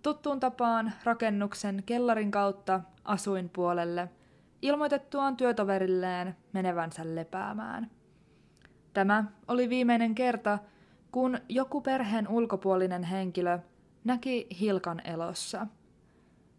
tuttuun 0.03 0.41
tapaan 0.41 0.93
rakennuksen 1.05 1.83
kellarin 1.87 2.31
kautta 2.31 2.81
asuinpuolelle, 3.05 4.09
ilmoitettuaan 4.63 5.37
työtoverilleen 5.37 6.37
menevänsä 6.53 7.03
lepäämään. 7.15 7.91
Tämä 8.95 9.25
oli 9.49 9.69
viimeinen 9.69 10.15
kerta, 10.15 10.59
kun 11.13 11.39
joku 11.49 11.81
perheen 11.81 12.29
ulkopuolinen 12.29 13.03
henkilö 13.03 13.59
näki 14.05 14.47
Hilkan 14.61 15.01
elossa. 15.07 15.67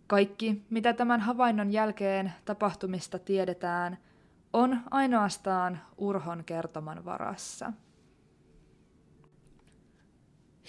Kaikki, 0.07 0.61
mitä 0.69 0.93
tämän 0.93 1.21
havainnon 1.21 1.71
jälkeen 1.71 2.33
tapahtumista 2.45 3.19
tiedetään, 3.19 3.97
on 4.53 4.79
ainoastaan 4.91 5.79
Urhon 5.97 6.43
kertoman 6.43 7.05
varassa. 7.05 7.73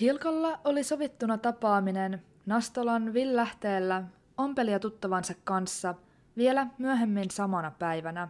Hilkalla 0.01 0.59
oli 0.65 0.85
sovittuna 0.85 1.39
tapaaminen 1.39 2.23
Nastolan 2.47 3.13
villähteellä 3.13 4.03
ompelia 4.39 4.79
tuttavansa 4.79 5.35
kanssa 5.45 5.95
vielä 6.37 6.67
myöhemmin 6.79 7.31
samana 7.31 7.71
päivänä, 7.79 8.29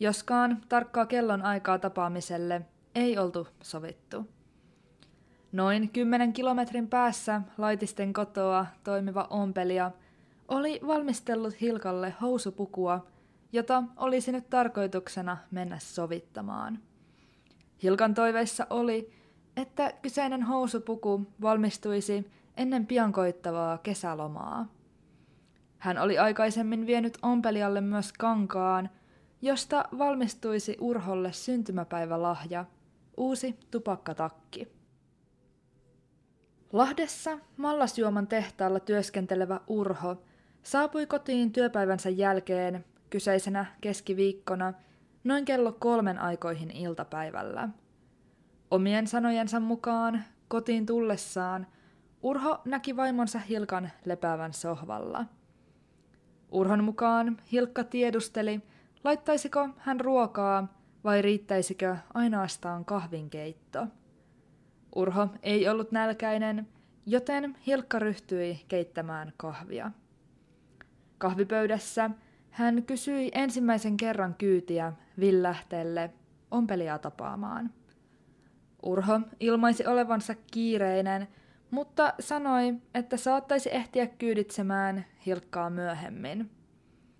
joskaan 0.00 0.58
tarkkaa 0.68 1.06
kellon 1.06 1.42
aikaa 1.42 1.78
tapaamiselle 1.78 2.62
ei 2.94 3.18
oltu 3.18 3.48
sovittu. 3.62 4.26
Noin 5.52 5.90
kymmenen 5.90 6.32
kilometrin 6.32 6.88
päässä 6.88 7.42
laitisten 7.58 8.12
kotoa 8.12 8.66
toimiva 8.84 9.26
ompelia 9.30 9.90
oli 10.48 10.80
valmistellut 10.86 11.60
Hilkalle 11.60 12.14
housupukua, 12.20 13.06
jota 13.52 13.82
olisi 13.96 14.32
nyt 14.32 14.50
tarkoituksena 14.50 15.36
mennä 15.50 15.78
sovittamaan. 15.78 16.78
Hilkan 17.82 18.14
toiveissa 18.14 18.66
oli, 18.70 19.12
että 19.56 19.92
kyseinen 20.02 20.42
housupuku 20.42 21.26
valmistuisi 21.40 22.30
ennen 22.56 22.86
pian 22.86 23.12
koittavaa 23.12 23.78
kesälomaa. 23.78 24.66
Hän 25.78 25.98
oli 25.98 26.18
aikaisemmin 26.18 26.86
vienyt 26.86 27.18
ompelijalle 27.22 27.80
myös 27.80 28.12
kankaan, 28.12 28.90
josta 29.42 29.84
valmistuisi 29.98 30.76
Urholle 30.80 31.32
syntymäpäivälahja, 31.32 32.64
uusi 33.16 33.56
tupakkatakki. 33.70 34.68
Lahdessa 36.72 37.38
mallasjuoman 37.56 38.26
tehtaalla 38.26 38.80
työskentelevä 38.80 39.60
Urho 39.66 40.22
saapui 40.62 41.06
kotiin 41.06 41.52
työpäivänsä 41.52 42.10
jälkeen 42.10 42.84
kyseisenä 43.10 43.66
keskiviikkona 43.80 44.72
noin 45.24 45.44
kello 45.44 45.72
kolmen 45.72 46.18
aikoihin 46.18 46.70
iltapäivällä. 46.70 47.68
Omien 48.70 49.06
sanojensa 49.06 49.60
mukaan 49.60 50.24
kotiin 50.48 50.86
tullessaan 50.86 51.66
Urho 52.22 52.60
näki 52.64 52.96
vaimonsa 52.96 53.38
Hilkan 53.38 53.90
lepäävän 54.04 54.52
sohvalla. 54.52 55.24
Urhon 56.50 56.84
mukaan 56.84 57.36
Hilkka 57.52 57.84
tiedusteli, 57.84 58.60
laittaisiko 59.04 59.68
hän 59.78 60.00
ruokaa 60.00 60.78
vai 61.04 61.22
riittäisikö 61.22 61.96
ainoastaan 62.14 62.84
kahvinkeitto. 62.84 63.86
Urho 64.96 65.28
ei 65.42 65.68
ollut 65.68 65.92
nälkäinen, 65.92 66.68
joten 67.06 67.56
Hilkka 67.66 67.98
ryhtyi 67.98 68.64
keittämään 68.68 69.32
kahvia. 69.36 69.90
Kahvipöydässä 71.18 72.10
hän 72.50 72.82
kysyi 72.82 73.30
ensimmäisen 73.34 73.96
kerran 73.96 74.34
kyytiä 74.34 74.92
Villähteelle 75.20 76.10
ompelia 76.50 76.98
tapaamaan. 76.98 77.70
Urho 78.82 79.20
ilmaisi 79.40 79.86
olevansa 79.86 80.34
kiireinen, 80.50 81.28
mutta 81.70 82.14
sanoi, 82.20 82.74
että 82.94 83.16
saattaisi 83.16 83.74
ehtiä 83.74 84.06
kyyditsemään 84.06 85.04
Hilkkaa 85.26 85.70
myöhemmin. 85.70 86.50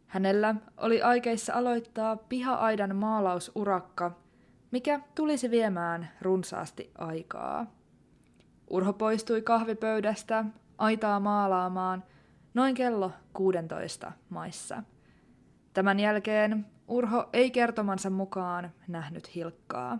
Hänellä 0.06 0.54
oli 0.76 1.02
aikeissa 1.02 1.54
aloittaa 1.54 2.16
piha-aidan 2.16 2.96
maalausurakka, 2.96 4.12
mikä 4.70 5.00
tulisi 5.14 5.50
viemään 5.50 6.08
runsaasti 6.22 6.90
aikaa. 6.98 7.66
Urho 8.70 8.92
poistui 8.92 9.42
kahvipöydästä 9.42 10.44
aitaa 10.78 11.20
maalaamaan 11.20 12.04
noin 12.54 12.74
kello 12.74 13.12
16 13.32 14.12
maissa. 14.28 14.82
Tämän 15.74 16.00
jälkeen 16.00 16.66
Urho 16.88 17.28
ei 17.32 17.50
kertomansa 17.50 18.10
mukaan 18.10 18.70
nähnyt 18.88 19.34
Hilkkaa. 19.34 19.98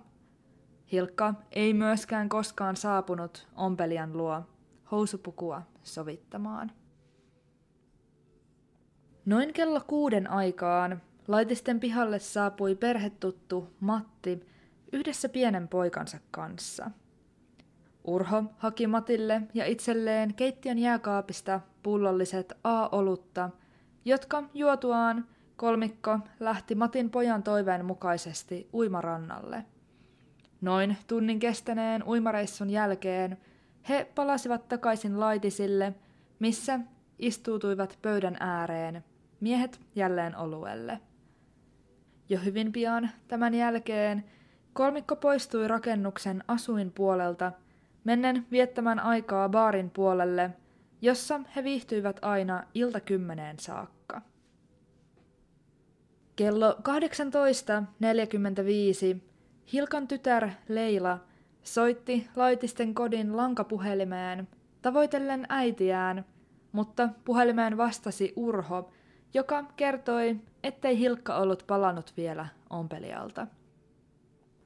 Hilkka 0.93 1.35
ei 1.51 1.75
myöskään 1.75 2.29
koskaan 2.29 2.77
saapunut 2.77 3.49
ompelijan 3.57 4.17
luo 4.17 4.43
housupukua 4.91 5.63
sovittamaan. 5.83 6.73
Noin 9.27 9.53
kello 9.53 9.81
kuuden 9.87 10.31
aikaan 10.31 11.03
laitisten 11.29 11.81
pihalle 11.81 12.19
saapui 12.19 12.75
perhetuttu 12.75 13.69
Matti 13.81 14.47
yhdessä 14.93 15.29
pienen 15.29 15.69
poikansa 15.69 16.19
kanssa. 16.31 16.91
Urho 18.05 18.45
haki 18.59 18.87
Matille 18.87 19.43
ja 19.55 19.67
itselleen 19.67 20.35
keittiön 20.35 20.79
jääkaapista 20.79 21.61
pullolliset 21.83 22.53
A-olutta, 22.65 23.51
jotka 24.05 24.45
juotuaan 24.55 25.27
kolmikko 25.59 26.19
lähti 26.41 26.75
Matin 26.75 27.11
pojan 27.11 27.43
toiveen 27.43 27.85
mukaisesti 27.85 28.69
uimarannalle. 28.75 29.65
Noin 30.61 30.97
tunnin 31.07 31.39
kestäneen 31.39 32.03
uimareissun 32.03 32.71
jälkeen 32.71 33.39
he 33.89 34.07
palasivat 34.15 34.69
takaisin 34.69 35.21
laitisille, 35.21 35.95
missä 36.39 36.81
istuutuivat 37.19 37.99
pöydän 38.03 38.37
ääreen, 38.41 39.05
miehet 39.41 39.81
jälleen 39.95 40.37
oluelle. 40.37 41.01
Jo 42.29 42.39
hyvin 42.45 42.73
pian 42.73 43.11
tämän 43.29 43.55
jälkeen 43.55 44.25
kolmikko 44.73 45.17
poistui 45.17 45.69
rakennuksen 45.69 46.45
asuinpuolelta, 46.49 47.53
mennen 48.05 48.47
viettämään 48.51 49.01
aikaa 49.01 49.49
baarin 49.49 49.91
puolelle, 49.91 50.51
jossa 51.03 51.41
he 51.57 51.65
viihtyivät 51.65 52.19
aina 52.23 52.65
ilta 52.75 53.01
kymmeneen 53.01 53.59
saakka. 53.59 54.23
Kello 56.39 56.73
18.45 56.73 56.79
Hilkan 59.73 60.09
tytär 60.09 60.51
Leila 60.69 61.19
soitti 61.63 62.29
laitisten 62.37 62.95
kodin 62.95 63.37
lankapuhelimeen 63.37 64.49
tavoitellen 64.83 65.47
äitiään, 65.49 66.25
mutta 66.73 67.09
puhelimeen 67.25 67.77
vastasi 67.77 68.33
Urho, 68.37 68.91
joka 69.35 69.65
kertoi, 69.77 70.37
ettei 70.63 70.99
Hilkka 70.99 71.37
ollut 71.37 71.65
palannut 71.67 72.13
vielä 72.17 72.47
ompelialta. 72.71 73.47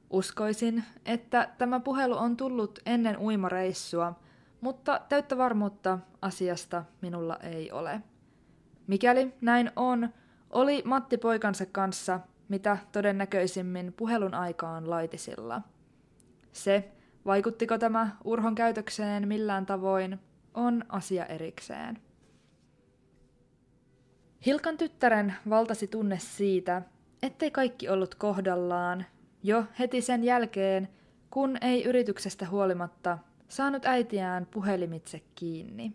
Uskoisin, 0.09 0.83
että 1.05 1.49
tämä 1.57 1.79
puhelu 1.79 2.17
on 2.17 2.37
tullut 2.37 2.79
ennen 2.85 3.17
uimareissua, 3.17 4.13
mutta 4.61 5.01
täyttä 5.09 5.37
varmuutta 5.37 5.99
asiasta 6.21 6.83
minulla 7.01 7.37
ei 7.37 7.71
ole. 7.71 8.01
Mikäli 8.87 9.33
näin 9.41 9.71
on, 9.75 10.09
oli 10.53 10.81
Matti 10.85 11.17
poikansa 11.17 11.65
kanssa 11.65 12.19
mitä 12.49 12.77
todennäköisimmin 12.91 13.93
puhelun 13.93 14.33
aikaan 14.33 14.89
laitisilla. 14.89 15.61
Se, 16.51 16.91
vaikuttiko 17.25 17.77
tämä 17.77 18.15
Urhon 18.23 18.55
käytökseen 18.55 19.27
millään 19.27 19.65
tavoin, 19.65 20.19
on 20.53 20.85
asia 20.89 21.25
erikseen. 21.25 22.01
Hilkan 24.45 24.77
tyttären 24.77 25.33
valtasi 25.49 25.87
tunne 25.87 26.19
siitä, 26.19 26.81
ettei 27.23 27.51
kaikki 27.51 27.89
ollut 27.89 28.15
kohdallaan 28.15 29.05
jo 29.43 29.63
heti 29.79 30.01
sen 30.01 30.23
jälkeen, 30.23 30.89
kun 31.29 31.57
ei 31.61 31.83
yrityksestä 31.83 32.47
huolimatta 32.49 33.17
saanut 33.47 33.85
äitiään 33.85 34.45
puhelimitse 34.45 35.21
kiinni. 35.35 35.93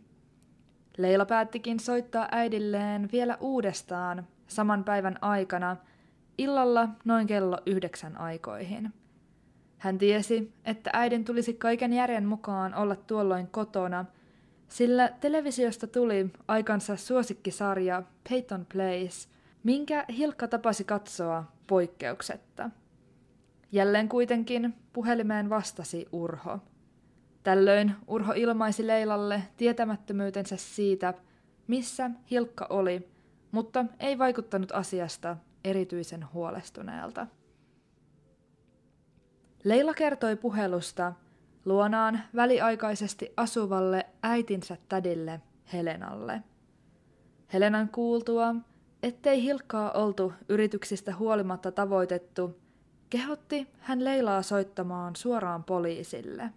Leila 0.97 1.27
päättikin 1.27 1.81
soittaa 1.81 2.29
äidilleen 2.31 3.09
vielä 3.12 3.37
uudestaan 3.40 4.27
saman 4.48 4.84
päivän 4.84 5.18
aikana 5.20 5.76
illalla 6.38 6.88
noin 7.04 7.26
kello 7.26 7.58
yhdeksän 7.66 8.20
aikoihin. 8.20 8.92
Hän 9.78 9.98
tiesi, 9.98 10.52
että 10.64 10.90
äidin 10.92 11.24
tulisi 11.24 11.54
kaiken 11.54 11.92
järjen 11.92 12.26
mukaan 12.26 12.74
olla 12.74 12.96
tuolloin 12.96 13.46
kotona, 13.46 14.04
sillä 14.68 15.08
televisiosta 15.20 15.87
tuli 15.87 16.30
aikansa 16.48 16.96
suosikkisarja 16.96 18.02
Peyton 18.28 18.66
Place, 18.72 19.28
minkä 19.62 20.04
Hilkka 20.16 20.48
tapasi 20.48 20.84
katsoa 20.84 21.44
poikkeuksetta. 21.66 22.70
Jälleen 23.72 24.08
kuitenkin 24.08 24.74
puhelimeen 24.92 25.50
vastasi 25.50 26.08
Urho. 26.12 26.58
Tällöin 27.42 27.94
Urho 28.06 28.32
ilmaisi 28.37 28.87
Leilalle 28.87 29.42
tietämättömyytensä 29.56 30.56
siitä, 30.56 31.14
missä 31.66 32.11
Hilkka 32.30 32.66
oli, 32.70 33.08
mutta 33.52 33.84
ei 34.00 34.18
vaikuttanut 34.18 34.72
asiasta 34.72 35.37
erityisen 35.64 36.26
huolestuneelta. 36.32 37.26
Leila 39.64 39.94
kertoi 39.94 40.37
puhelusta 40.37 41.12
luonaan 41.64 42.20
väliaikaisesti 42.34 43.32
asuvalle 43.37 44.06
äitinsä 44.22 44.76
tädille 44.88 45.40
Helenalle. 45.72 46.42
Helenan 47.52 47.88
kuultua, 47.88 48.54
ettei 49.02 49.42
Hilkkaa 49.42 49.90
oltu 49.90 50.32
yrityksistä 50.48 51.16
huolimatta 51.16 51.72
tavoitettu, 51.72 52.61
kehotti 53.11 53.68
hän 53.80 54.04
Leilaa 54.04 54.42
soittamaan 54.42 55.16
suoraan 55.16 55.64
poliisille. 55.64 56.50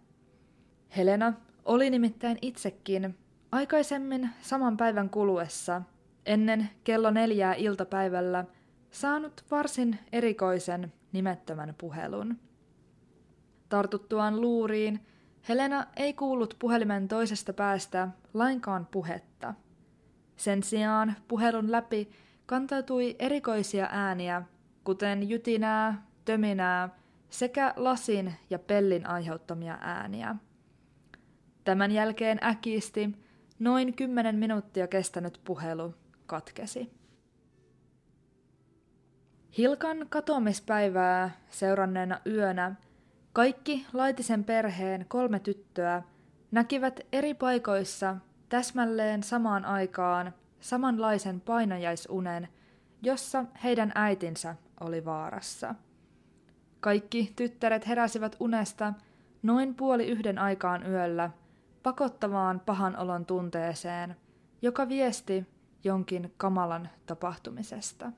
Helena 0.97 1.33
oli 1.65 1.89
nimittäin 1.89 2.37
itsekin 2.41 3.17
aikaisemmin 3.51 4.29
saman 4.41 4.77
päivän 4.77 5.09
kuluessa 5.09 5.81
ennen 6.25 6.69
kello 6.83 7.11
neljää 7.11 7.53
iltapäivällä 7.53 8.45
saanut 8.91 9.45
varsin 9.51 9.99
erikoisen 10.11 10.93
nimettömän 11.11 11.75
puhelun. 11.77 12.37
Tartuttuaan 13.69 14.41
luuriin, 14.41 14.99
Helena 15.49 15.85
ei 15.95 16.13
kuullut 16.13 16.55
puhelimen 16.59 17.07
toisesta 17.07 17.53
päästä 17.53 18.07
lainkaan 18.33 18.87
puhetta. 18.91 19.53
Sen 20.35 20.63
sijaan 20.63 21.15
puhelun 21.27 21.71
läpi 21.71 22.11
kantautui 22.45 23.15
erikoisia 23.19 23.87
ääniä, 23.91 24.41
kuten 24.83 25.29
jytinää, 25.29 26.05
töminää 26.25 26.89
sekä 27.29 27.73
lasin 27.75 28.33
ja 28.49 28.59
pellin 28.59 29.07
aiheuttamia 29.07 29.77
ääniä. 29.81 30.35
Tämän 31.63 31.91
jälkeen 31.91 32.39
äkisti 32.43 33.09
noin 33.59 33.93
kymmenen 33.93 34.35
minuuttia 34.35 34.87
kestänyt 34.87 35.41
puhelu 35.43 35.93
katkesi. 36.31 36.91
Hilkan 39.57 40.05
katoamispäivää 40.09 41.31
seuranneena 41.49 42.19
yönä 42.25 42.75
kaikki 43.33 43.85
Laitisen 43.93 44.43
perheen 44.43 45.05
kolme 45.07 45.39
tyttöä 45.39 46.03
näkivät 46.51 46.99
eri 47.11 47.33
paikoissa 47.33 48.15
täsmälleen 48.49 49.23
samaan 49.23 49.65
aikaan 49.65 50.33
samanlaisen 50.59 51.41
painajaisunen, 51.41 52.47
jossa 53.01 53.45
heidän 53.63 53.91
äitinsä 53.95 54.55
oli 54.79 55.05
vaarassa. 55.05 55.75
Kaikki 56.79 57.33
tyttäret 57.35 57.87
heräsivät 57.87 58.35
unesta 58.39 58.93
noin 59.43 59.75
puoli 59.75 60.07
yhden 60.07 60.37
aikaan 60.37 60.85
yöllä 60.87 61.29
pakottavaan 61.83 62.59
pahan 62.59 62.97
olon 62.97 63.25
tunteeseen, 63.25 64.15
joka 64.61 64.89
viesti 64.89 65.45
jonkin 65.83 66.33
kamalan 66.37 66.89
tapahtumisesta. 67.05 68.11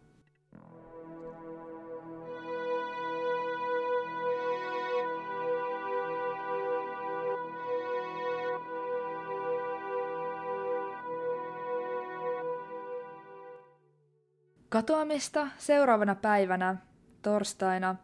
Katoamista 14.70 15.48
seuraavana 15.58 16.16
päivänä, 16.16 16.76
torstaina, 17.22 17.96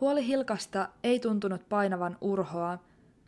huoli 0.00 0.26
Hilkasta 0.26 0.88
ei 1.02 1.20
tuntunut 1.20 1.68
painavan 1.68 2.16
urhoa, 2.20 2.78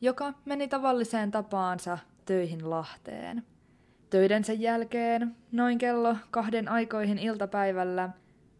joka 0.01 0.33
meni 0.45 0.69
tavalliseen 0.69 1.31
tapaansa 1.31 1.99
töihin 2.25 2.71
Lahteen. 2.71 3.45
Töidensä 4.11 4.53
jälkeen, 4.53 5.37
noin 5.53 5.79
kello 5.79 6.17
kahden 6.31 6.69
aikoihin 6.69 7.19
iltapäivällä, 7.19 8.11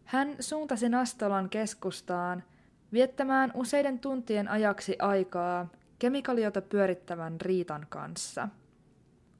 hän 0.05 0.35
suuntasi 0.39 0.89
Nastolan 0.89 1.49
keskustaan 1.49 2.43
viettämään 2.93 3.51
useiden 3.53 3.99
tuntien 3.99 4.47
ajaksi 4.47 4.95
aikaa 4.99 5.67
kemikaliota 5.99 6.61
pyörittävän 6.61 7.41
Riitan 7.41 7.85
kanssa. 7.89 8.47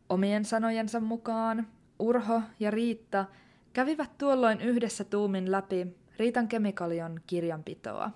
Omien 0.10 0.46
sanojensa 0.46 1.00
mukaan 1.00 1.68
Urho 2.00 2.42
ja 2.60 2.72
Riitta– 2.72 3.26
kävivät 3.74 4.18
tuolloin 4.18 4.62
yhdessä 4.62 5.04
tuumin 5.04 5.52
läpi 5.52 5.88
Riitan 6.18 6.48
kemikalion 6.48 7.22
kirjanpitoa. 7.28 8.12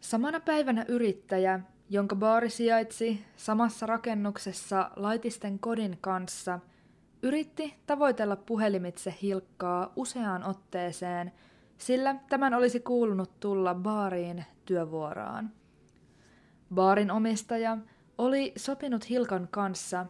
Samana 0.00 0.40
päivänä 0.40 0.84
yrittäjä, 0.88 1.60
jonka 1.92 2.16
baari 2.16 2.50
sijaitsi 2.50 3.24
samassa 3.36 3.86
rakennuksessa 3.86 4.90
laitisten 4.96 5.58
kodin 5.58 5.98
kanssa, 6.00 6.60
yritti 7.22 7.74
tavoitella 7.86 8.36
puhelimitse 8.36 9.14
Hilkkaa 9.22 9.92
useaan 9.96 10.44
otteeseen, 10.44 11.32
sillä 11.78 12.16
tämän 12.28 12.54
olisi 12.54 12.80
kuulunut 12.80 13.40
tulla 13.40 13.74
baariin 13.74 14.44
työvuoraan. 14.64 15.50
Baarin 16.74 17.10
omistaja 17.10 17.78
oli 18.18 18.52
sopinut 18.56 19.10
Hilkan 19.10 19.48
kanssa, 19.50 20.06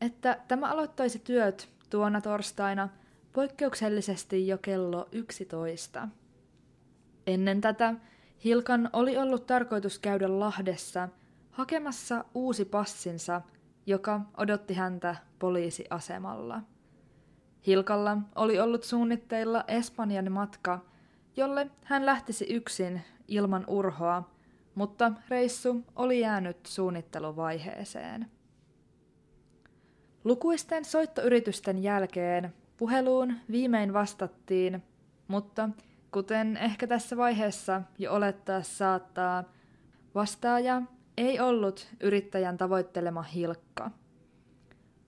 että 0.00 0.40
tämä 0.48 0.66
aloittaisi 0.70 1.18
työt 1.18 1.68
tuona 1.90 2.20
torstaina 2.20 2.88
poikkeuksellisesti 3.32 4.46
jo 4.48 4.58
kello 4.58 5.08
11. 5.12 6.08
Ennen 7.26 7.60
tätä 7.60 7.94
Hilkan 8.44 8.90
oli 8.92 9.18
ollut 9.18 9.46
tarkoitus 9.46 9.98
käydä 9.98 10.40
Lahdessa 10.40 11.08
hakemassa 11.50 12.24
uusi 12.34 12.64
passinsa, 12.64 13.40
joka 13.86 14.20
odotti 14.36 14.74
häntä 14.74 15.16
poliisiasemalla. 15.38 16.62
Hilkalla 17.66 18.18
oli 18.34 18.60
ollut 18.60 18.84
suunnitteilla 18.84 19.64
Espanjan 19.68 20.32
matka, 20.32 20.80
jolle 21.36 21.70
hän 21.84 22.06
lähtisi 22.06 22.44
yksin 22.44 23.02
ilman 23.28 23.64
urhoa, 23.66 24.30
mutta 24.74 25.12
reissu 25.28 25.84
oli 25.96 26.20
jäänyt 26.20 26.66
suunnitteluvaiheeseen. 26.66 28.30
Lukuisten 30.24 30.84
soittoyritysten 30.84 31.82
jälkeen 31.82 32.54
puheluun 32.76 33.34
viimein 33.50 33.92
vastattiin, 33.92 34.82
mutta 35.28 35.68
kuten 36.14 36.56
ehkä 36.56 36.86
tässä 36.86 37.16
vaiheessa 37.16 37.82
jo 37.98 38.12
olettaa 38.12 38.62
saattaa, 38.62 39.44
vastaaja 40.14 40.82
ei 41.16 41.40
ollut 41.40 41.88
yrittäjän 42.00 42.56
tavoittelema 42.56 43.22
Hilkka. 43.22 43.90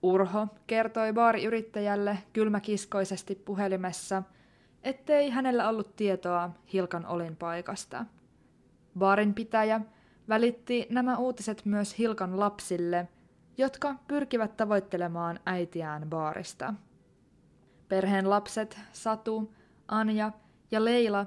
Urho 0.01 0.47
kertoi 0.67 1.13
baariyrittäjälle 1.13 2.17
kylmäkiskoisesti 2.33 3.35
puhelimessa, 3.35 4.23
ettei 4.83 5.29
hänellä 5.29 5.69
ollut 5.69 5.95
tietoa 5.95 6.49
Hilkan 6.73 7.05
olinpaikasta. 7.05 8.05
Baarin 8.97 9.33
pitäjä 9.33 9.81
välitti 10.29 10.87
nämä 10.89 11.17
uutiset 11.17 11.65
myös 11.65 11.97
Hilkan 11.97 12.39
lapsille, 12.39 13.07
jotka 13.57 13.95
pyrkivät 14.07 14.57
tavoittelemaan 14.57 15.39
äitiään 15.45 16.09
baarista. 16.09 16.73
Perheen 17.89 18.29
lapset, 18.29 18.79
Satu, 18.93 19.53
Anja 19.87 20.31
ja 20.71 20.85
Leila, 20.85 21.25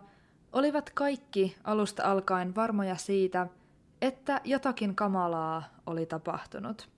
olivat 0.52 0.90
kaikki 0.90 1.56
alusta 1.64 2.02
alkaen 2.02 2.54
varmoja 2.54 2.96
siitä, 2.96 3.46
että 4.02 4.40
jotakin 4.44 4.94
kamalaa 4.94 5.62
oli 5.86 6.06
tapahtunut. 6.06 6.88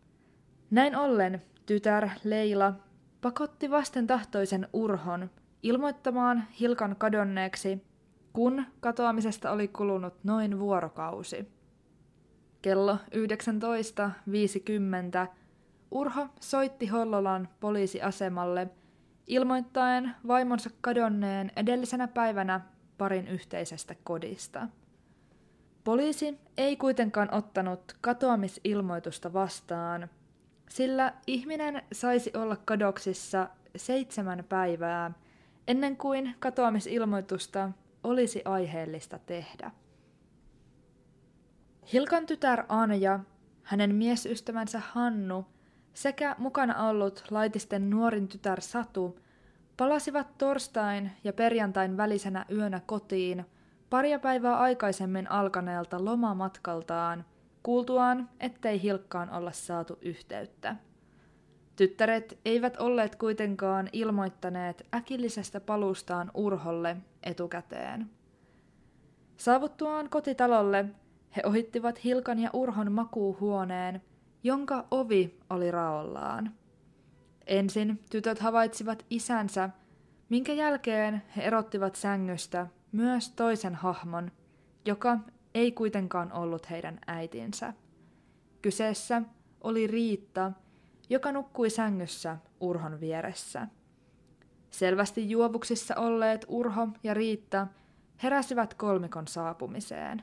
Näin 0.71 0.97
ollen 0.97 1.43
tytär 1.67 2.09
Leila 2.25 2.75
pakotti 3.21 3.71
vasten 3.71 4.07
tahtoisen 4.07 4.69
Urhon 4.73 5.31
ilmoittamaan 5.63 6.45
Hilkan 6.61 6.97
kadonneeksi, 6.97 7.85
kun 8.33 8.67
katoamisesta 8.81 9.51
oli 9.51 9.69
kulunut 9.69 10.15
noin 10.25 10.59
vuorokausi. 10.59 11.49
Kello 12.63 12.95
19.50 12.95 12.99
Urho 15.91 16.27
soitti 16.41 16.87
Hollolan 16.87 17.49
poliisiasemalle 17.61 18.71
ilmoittaen 19.27 20.15
vaimonsa 20.27 20.71
kadonneen 20.81 21.53
edellisenä 21.57 22.09
päivänä 22.09 22.61
parin 22.99 23.29
yhteisestä 23.29 23.95
kodista. 24.05 24.69
Poliisi 25.85 26.39
ei 26.57 26.77
kuitenkaan 26.77 27.35
ottanut 27.35 27.97
katoamisilmoitusta 28.01 29.33
vastaan, 29.33 30.09
sillä 30.69 31.13
ihminen 31.27 31.83
saisi 31.93 32.31
olla 32.35 32.57
kadoksissa 32.57 33.49
seitsemän 33.77 34.45
päivää 34.49 35.11
ennen 35.69 35.97
kuin 35.97 36.35
katoamisilmoitusta 36.39 37.71
olisi 38.05 38.43
aiheellista 38.45 39.19
tehdä. 39.19 39.71
Hilkan 41.93 42.27
tytär 42.27 42.65
Anja, 42.69 43.21
hänen 43.63 43.95
miesystävänsä 43.95 44.81
Hannu 44.81 45.47
sekä 45.95 46.37
mukana 46.39 46.89
ollut 46.89 47.25
laitisten 47.31 47.91
nuorin 47.91 48.29
tytär 48.29 48.61
Satu 48.61 49.19
palasivat 49.77 50.39
torstain 50.39 51.11
ja 51.25 51.33
perjantain 51.33 51.97
välisenä 51.97 52.47
yönä 52.51 52.81
kotiin 52.87 53.47
paria 53.91 54.19
päivää 54.19 54.59
aikaisemmin 54.59 55.31
alkaneelta 55.31 56.05
lomamatkaltaan, 56.05 57.25
kuultuaan, 57.63 58.29
ettei 58.41 58.83
Hilkkaan 58.83 59.31
olla 59.31 59.53
saatu 59.53 59.99
yhteyttä. 60.03 60.77
Tyttäret 61.77 62.39
eivät 62.45 62.77
olleet 62.77 63.17
kuitenkaan 63.17 63.89
ilmoittaneet 63.93 64.87
äkillisestä 64.95 65.61
palustaan 65.61 66.31
Urholle 66.35 66.97
etukäteen. 67.23 68.11
Saavuttuaan 69.37 70.09
kotitalolle 70.09 70.85
he 71.37 71.43
ohittivat 71.45 72.05
Hilkan 72.05 72.39
ja 72.39 72.51
Urhon 72.53 72.93
makuuhuoneen, 72.93 74.03
jonka 74.43 74.87
ovi 74.91 75.39
oli 75.51 75.71
raollaan. 75.71 76.55
Ensin 77.47 78.01
tytöt 78.11 78.39
havaitsivat 78.39 79.07
isänsä, 79.11 79.71
minkä 80.29 80.53
jälkeen 80.53 81.23
he 81.37 81.43
erottivat 81.43 81.95
sängystä 81.95 82.67
myös 82.93 83.31
toisen 83.31 83.75
hahmon, 83.75 84.31
joka 84.85 85.19
ei 85.55 85.73
kuitenkaan 85.73 86.33
ollut 86.33 86.71
heidän 86.71 86.99
äitinsä. 87.07 87.73
Kyseessä 88.63 89.23
oli 89.61 89.87
Riitta, 89.87 90.53
joka 91.11 91.33
nukkui 91.33 91.71
sängyssä 91.71 92.37
Urhon 92.61 93.01
vieressä. 93.01 93.69
Selvästi 94.71 95.31
juovuksissa 95.31 95.97
olleet 95.97 96.45
Urho 96.49 96.89
ja 97.03 97.15
Riitta 97.15 97.67
heräsivät 98.23 98.75
kolmikon 98.75 99.29
saapumiseen. 99.29 100.23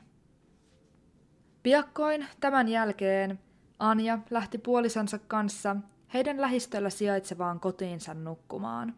Piakkoin 1.62 2.26
tämän 2.40 2.68
jälkeen 2.68 3.38
Anja 3.80 4.18
lähti 4.30 4.58
puolisonsa 4.58 5.18
kanssa 5.18 5.76
heidän 6.14 6.40
lähistöllä 6.40 6.90
sijaitsevaan 6.90 7.60
kotiinsa 7.60 8.14
nukkumaan. 8.14 8.94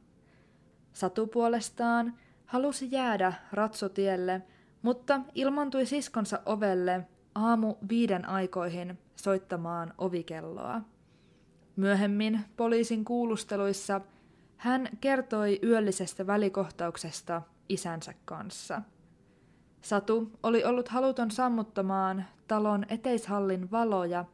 Satu 0.92 1.26
puolestaan 1.26 2.14
halusi 2.46 2.88
jäädä 2.90 3.32
ratsotielle, 3.52 4.42
mutta 4.82 5.20
ilmantui 5.34 5.86
siskonsa 5.86 6.40
ovelle 6.46 7.06
aamu 7.34 7.74
viiden 7.88 8.28
aikoihin 8.28 8.98
soittamaan 9.16 9.94
ovikelloa. 9.98 10.80
Myöhemmin 11.76 12.40
poliisin 12.56 13.04
kuulusteluissa 13.04 14.00
hän 14.56 14.88
kertoi 15.00 15.58
yöllisestä 15.62 16.26
välikohtauksesta 16.26 17.42
isänsä 17.68 18.14
kanssa. 18.24 18.82
Satu 19.82 20.30
oli 20.42 20.64
ollut 20.64 20.88
haluton 20.88 21.30
sammuttamaan 21.30 22.24
talon 22.48 22.86
eteishallin 22.88 23.70
valoja, 23.70 24.24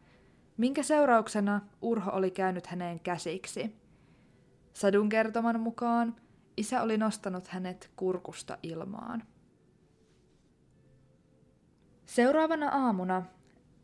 minkä 0.59 0.83
seurauksena 0.83 1.61
Urho 1.83 2.11
oli 2.11 2.31
käynyt 2.31 2.67
häneen 2.67 3.01
käsiksi. 3.01 3.77
Sadun 4.73 5.09
kertoman 5.09 5.61
mukaan 5.61 6.17
isä 6.57 6.83
oli 6.83 6.99
nostanut 6.99 7.49
hänet 7.49 7.91
kurkusta 7.97 8.59
ilmaan. 8.63 9.23
Seuraavana 12.07 12.69
aamuna 12.69 13.23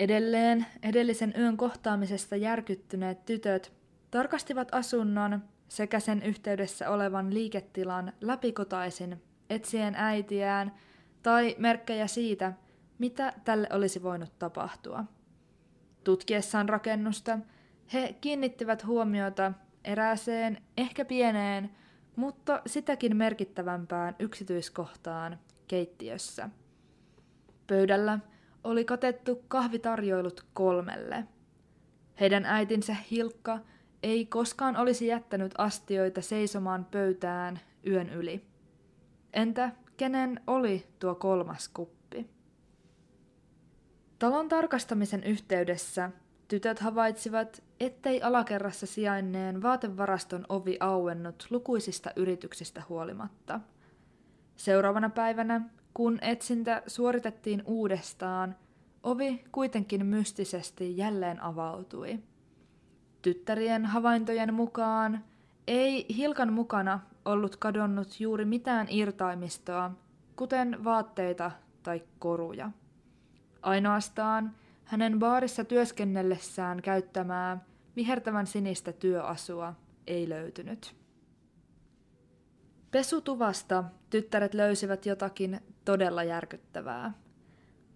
edelleen 0.00 0.66
edellisen 0.82 1.34
yön 1.38 1.56
kohtaamisesta 1.56 2.36
järkyttyneet 2.36 3.24
tytöt 3.24 3.72
tarkastivat 4.10 4.74
asunnon 4.74 5.42
sekä 5.68 6.00
sen 6.00 6.22
yhteydessä 6.22 6.90
olevan 6.90 7.34
liiketilan 7.34 8.12
läpikotaisin 8.20 9.22
etsien 9.50 9.94
äitiään 9.94 10.74
tai 11.22 11.56
merkkejä 11.58 12.06
siitä, 12.06 12.52
mitä 12.98 13.32
tälle 13.44 13.68
olisi 13.72 14.02
voinut 14.02 14.38
tapahtua. 14.38 15.04
Tutkiessaan 16.04 16.68
rakennusta 16.68 17.38
he 17.92 18.14
kiinnittivät 18.20 18.86
huomiota 18.86 19.52
erääseen, 19.84 20.62
ehkä 20.76 21.04
pieneen, 21.04 21.70
mutta 22.16 22.62
sitäkin 22.66 23.16
merkittävämpään 23.16 24.16
yksityiskohtaan 24.18 25.38
keittiössä. 25.68 26.50
Pöydällä 27.66 28.18
oli 28.64 28.84
katettu 28.84 29.44
kahvitarjoilut 29.48 30.46
kolmelle. 30.54 31.24
Heidän 32.20 32.44
äitinsä 32.44 32.96
Hilkka 33.10 33.58
ei 34.02 34.26
koskaan 34.26 34.76
olisi 34.76 35.06
jättänyt 35.06 35.54
astioita 35.58 36.22
seisomaan 36.22 36.84
pöytään 36.84 37.60
yön 37.86 38.10
yli. 38.10 38.44
Entä 39.32 39.70
kenen 39.96 40.40
oli 40.46 40.86
tuo 40.98 41.14
kolmas 41.14 41.68
kuppi? 41.68 41.93
Talon 44.24 44.48
tarkastamisen 44.48 45.24
yhteydessä 45.24 46.10
tytöt 46.48 46.78
havaitsivat, 46.78 47.62
ettei 47.80 48.22
alakerrassa 48.22 48.86
sijainneen 48.86 49.62
vaatevaraston 49.62 50.46
ovi 50.48 50.76
auennut 50.80 51.46
lukuisista 51.50 52.10
yrityksistä 52.16 52.82
huolimatta. 52.88 53.60
Seuraavana 54.56 55.10
päivänä, 55.10 55.60
kun 55.94 56.18
etsintä 56.22 56.82
suoritettiin 56.86 57.62
uudestaan, 57.66 58.56
ovi 59.02 59.44
kuitenkin 59.52 60.06
mystisesti 60.06 60.96
jälleen 60.96 61.42
avautui. 61.42 62.18
Tyttärien 63.22 63.86
havaintojen 63.86 64.54
mukaan 64.54 65.24
ei 65.66 66.06
Hilkan 66.16 66.52
mukana 66.52 67.00
ollut 67.24 67.56
kadonnut 67.56 68.20
juuri 68.20 68.44
mitään 68.44 68.86
irtaimistoa, 68.90 69.90
kuten 70.36 70.84
vaatteita 70.84 71.50
tai 71.82 72.02
koruja. 72.18 72.70
Ainoastaan 73.64 74.54
hänen 74.84 75.18
baarissa 75.18 75.64
työskennellessään 75.64 76.82
käyttämää 76.82 77.58
vihertävän 77.96 78.46
sinistä 78.46 78.92
työasua 78.92 79.74
ei 80.06 80.28
löytynyt. 80.28 80.94
Pesutuvasta 82.90 83.84
tyttäret 84.10 84.54
löysivät 84.54 85.06
jotakin 85.06 85.60
todella 85.84 86.24
järkyttävää. 86.24 87.12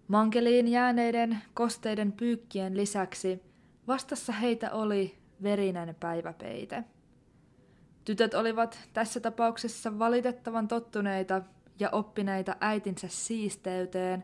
Mankeliin 0.07 0.67
jääneiden 0.67 1.37
kosteiden 1.53 2.11
pyykkien 2.11 2.77
lisäksi 2.77 3.43
vastassa 3.87 4.33
heitä 4.33 4.71
oli 4.71 5.17
verinen 5.43 5.95
päiväpeite. 5.99 6.83
Tytöt 8.05 8.33
olivat 8.33 8.79
tässä 8.93 9.19
tapauksessa 9.19 9.99
valitettavan 9.99 10.67
tottuneita 10.67 11.41
ja 11.79 11.89
oppineita 11.89 12.55
äitinsä 12.59 13.07
siisteyteen, 13.07 14.23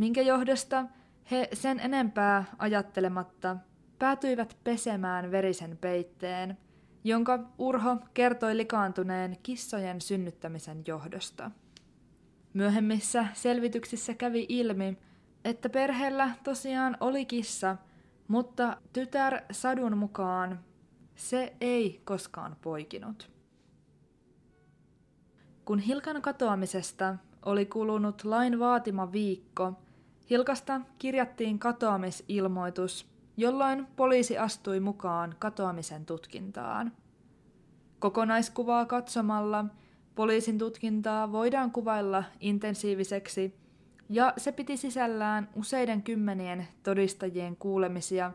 minkä 0.00 0.22
johdosta 0.22 0.84
he 1.30 1.48
sen 1.52 1.80
enempää 1.80 2.44
ajattelematta 2.58 3.56
päätyivät 3.98 4.56
pesemään 4.64 5.30
verisen 5.30 5.78
peitteen, 5.80 6.58
jonka 7.04 7.38
Urho 7.58 7.96
kertoi 8.14 8.56
likaantuneen 8.56 9.36
kissojen 9.42 10.00
synnyttämisen 10.00 10.82
johdosta. 10.86 11.50
Myöhemmissä 12.54 13.26
selvityksissä 13.32 14.14
kävi 14.14 14.46
ilmi, 14.48 14.98
että 15.44 15.68
perheellä 15.68 16.30
tosiaan 16.44 16.96
oli 17.00 17.24
kissa, 17.24 17.76
mutta 18.28 18.76
tytär 18.92 19.42
Sadun 19.50 19.98
mukaan 19.98 20.60
se 21.14 21.56
ei 21.60 22.00
koskaan 22.04 22.56
poikinut. 22.62 23.30
Kun 25.64 25.78
Hilkan 25.78 26.22
katoamisesta 26.22 27.16
oli 27.44 27.66
kulunut 27.66 28.24
lain 28.24 28.58
vaatima 28.58 29.12
viikko, 29.12 29.72
Hilkasta 30.30 30.80
kirjattiin 30.98 31.58
katoamisilmoitus, 31.58 33.06
jolloin 33.36 33.86
poliisi 33.96 34.38
astui 34.38 34.80
mukaan 34.80 35.34
katoamisen 35.38 36.06
tutkintaan. 36.06 36.92
Kokonaiskuvaa 37.98 38.86
katsomalla 38.86 39.64
poliisin 40.14 40.58
tutkintaa 40.58 41.32
voidaan 41.32 41.70
kuvailla 41.70 42.24
intensiiviseksi 42.40 43.54
ja 44.08 44.32
se 44.36 44.52
piti 44.52 44.76
sisällään 44.76 45.48
useiden 45.56 46.02
kymmenien 46.02 46.68
todistajien 46.82 47.56
kuulemisia, 47.56 48.32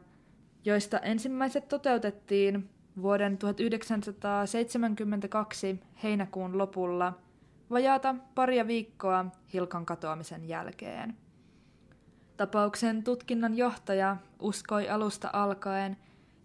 joista 0.65 0.99
ensimmäiset 0.99 1.67
toteutettiin 1.67 2.69
vuoden 3.01 3.37
1972 3.37 5.79
heinäkuun 6.03 6.57
lopulla 6.57 7.13
vajaata 7.69 8.15
paria 8.35 8.67
viikkoa 8.67 9.25
Hilkan 9.53 9.85
katoamisen 9.85 10.47
jälkeen. 10.47 11.24
Tapauksen 12.37 13.03
tutkinnan 13.03 13.57
johtaja 13.57 14.17
uskoi 14.39 14.89
alusta 14.89 15.29
alkaen, 15.33 15.97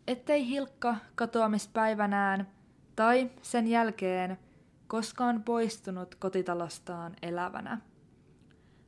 ettei 0.06 0.46
Hilkka 0.48 0.96
katoamispäivänään 1.14 2.48
tai 2.96 3.30
sen 3.42 3.66
jälkeen 3.66 4.38
koskaan 4.86 5.42
poistunut 5.42 6.14
kotitalostaan 6.14 7.16
elävänä. 7.22 7.80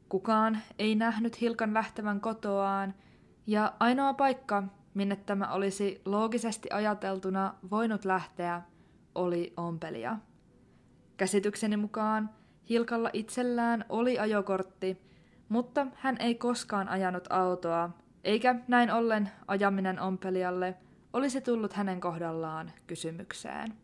Kukaan 0.09 0.59
ei 0.79 0.95
nähnyt 0.95 1.41
Hilkan 1.41 1.75
lähtevän 1.75 2.21
kotoaan, 2.21 2.95
ja 3.47 3.73
ainoa 3.81 4.15
paikka, 4.15 4.63
minne 4.95 5.17
tämä 5.17 5.53
olisi 5.53 6.03
loogisesti 6.05 6.69
ajateltuna 6.73 7.55
voinut 7.71 8.05
lähteä, 8.05 8.63
oli 9.15 9.53
ompelia. 9.57 10.19
Käsitykseni 11.17 11.77
mukaan 11.77 12.31
Hilkalla 12.71 13.11
itsellään 13.13 13.85
oli 13.89 14.19
ajokortti, 14.19 15.12
mutta 15.53 15.87
hän 15.95 16.17
ei 16.21 16.35
koskaan 16.35 16.89
ajanut 16.89 17.25
autoa, 17.31 17.91
eikä 18.25 18.55
näin 18.69 18.91
ollen 18.91 19.31
ajaminen 19.47 20.01
ompelijalle 20.01 20.75
olisi 21.13 21.41
tullut 21.41 21.73
hänen 21.73 22.01
kohdallaan 22.01 22.73
kysymykseen. 22.87 23.75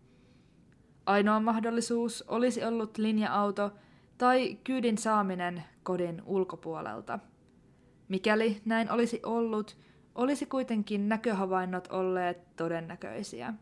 Ainoa 1.07 1.41
mahdollisuus 1.41 2.25
olisi 2.29 2.65
ollut 2.65 2.99
linja-auto 2.99 3.73
tai 4.19 4.59
kyydin 4.65 4.99
saaminen 4.99 5.65
kodin 5.83 6.23
ulkopuolelta. 6.27 7.19
Mikäli 8.09 8.61
näin 8.65 8.91
olisi 8.91 9.21
ollut, 9.23 9.79
olisi 10.15 10.47
kuitenkin 10.47 11.09
näköhavainnot 11.09 11.89
olleet 11.89 12.57
todennäköisiä. 12.57 13.55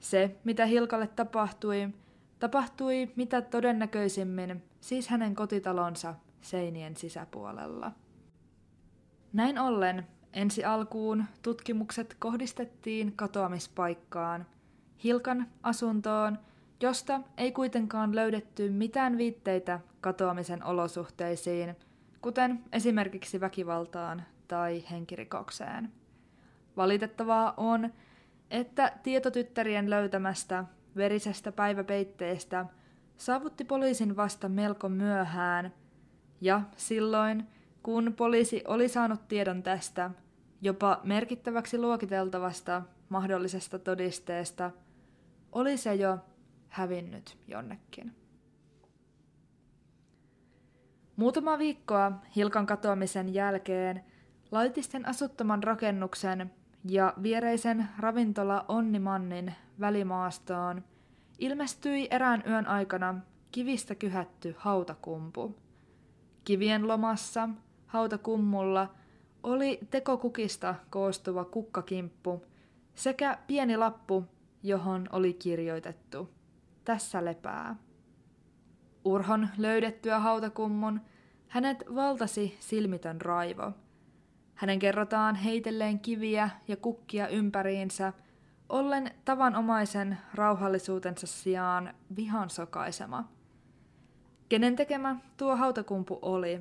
Se, 0.00 0.36
mitä 0.44 0.66
Hilkalle 0.66 1.06
tapahtui, 1.06 1.88
tapahtui 2.38 3.10
mitä 3.16 3.42
todennäköisimmin, 3.42 4.62
siis 4.80 5.08
hänen 5.08 5.34
kotitalonsa 5.34 6.14
seinien 6.40 6.96
sisäpuolella. 6.96 7.92
Näin 9.32 9.58
ollen 9.58 10.06
ensi 10.32 10.64
alkuun 10.64 11.24
tutkimukset 11.42 12.16
kohdistettiin 12.18 13.12
katoamispaikkaan, 13.16 14.46
Hilkan 15.04 15.46
asuntoon, 15.62 16.38
josta 16.80 17.20
ei 17.36 17.52
kuitenkaan 17.52 18.14
löydetty 18.14 18.70
mitään 18.70 19.18
viitteitä 19.18 19.80
katoamisen 20.00 20.64
olosuhteisiin, 20.64 21.76
kuten 22.22 22.64
esimerkiksi 22.72 23.40
väkivaltaan 23.40 24.22
tai 24.48 24.84
henkirikokseen. 24.90 25.92
Valitettavaa 26.76 27.54
on, 27.56 27.92
että 28.50 28.92
tietotyttärien 29.02 29.90
löytämästä 29.90 30.64
verisestä 30.96 31.52
päiväpeitteestä 31.52 32.66
saavutti 33.16 33.64
poliisin 33.64 34.16
vasta 34.16 34.48
melko 34.48 34.88
myöhään, 34.88 35.72
ja 36.40 36.62
silloin, 36.76 37.46
kun 37.82 38.14
poliisi 38.16 38.62
oli 38.66 38.88
saanut 38.88 39.28
tiedon 39.28 39.62
tästä, 39.62 40.10
jopa 40.62 41.00
merkittäväksi 41.04 41.78
luokiteltavasta 41.78 42.82
mahdollisesta 43.08 43.78
todisteesta, 43.78 44.70
oli 45.52 45.76
se 45.76 45.94
jo 45.94 46.18
hävinnyt 46.68 47.38
jonnekin. 47.46 48.12
Muutama 51.16 51.58
viikkoa 51.58 52.12
Hilkan 52.36 52.66
katoamisen 52.66 53.34
jälkeen 53.34 54.04
laitisten 54.50 55.08
asuttoman 55.08 55.62
rakennuksen 55.62 56.50
ja 56.84 57.14
viereisen 57.22 57.88
ravintola 57.98 58.64
Onnimannin 58.68 59.54
välimaastoon 59.80 60.84
ilmestyi 61.38 62.08
erään 62.10 62.42
yön 62.46 62.66
aikana 62.66 63.14
kivistä 63.50 63.94
kyhätty 63.94 64.54
hautakumpu. 64.58 65.56
Kivien 66.48 66.88
lomassa 66.88 67.48
hautakummulla 67.86 68.94
oli 69.42 69.80
tekokukista 69.90 70.74
koostuva 70.90 71.44
kukkakimppu 71.44 72.44
sekä 72.94 73.38
pieni 73.46 73.76
lappu, 73.76 74.24
johon 74.62 75.08
oli 75.12 75.34
kirjoitettu 75.34 76.28
Tässä 76.84 77.24
lepää. 77.24 77.76
Urhon 79.04 79.48
löydettyä 79.58 80.18
hautakummun 80.18 81.00
hänet 81.48 81.84
valtasi 81.94 82.56
silmitön 82.60 83.20
raivo. 83.20 83.72
Hänen 84.54 84.78
kerrotaan 84.78 85.34
heitelleen 85.34 86.00
kiviä 86.00 86.50
ja 86.68 86.76
kukkia 86.76 87.28
ympäriinsä, 87.28 88.12
ollen 88.68 89.10
tavanomaisen 89.24 90.18
rauhallisuutensa 90.34 91.26
sijaan 91.26 91.94
vihan 92.16 92.50
sokaisema. 92.50 93.37
Kenen 94.48 94.76
tekemä 94.76 95.16
tuo 95.36 95.56
hautakumpu 95.56 96.18
oli? 96.22 96.60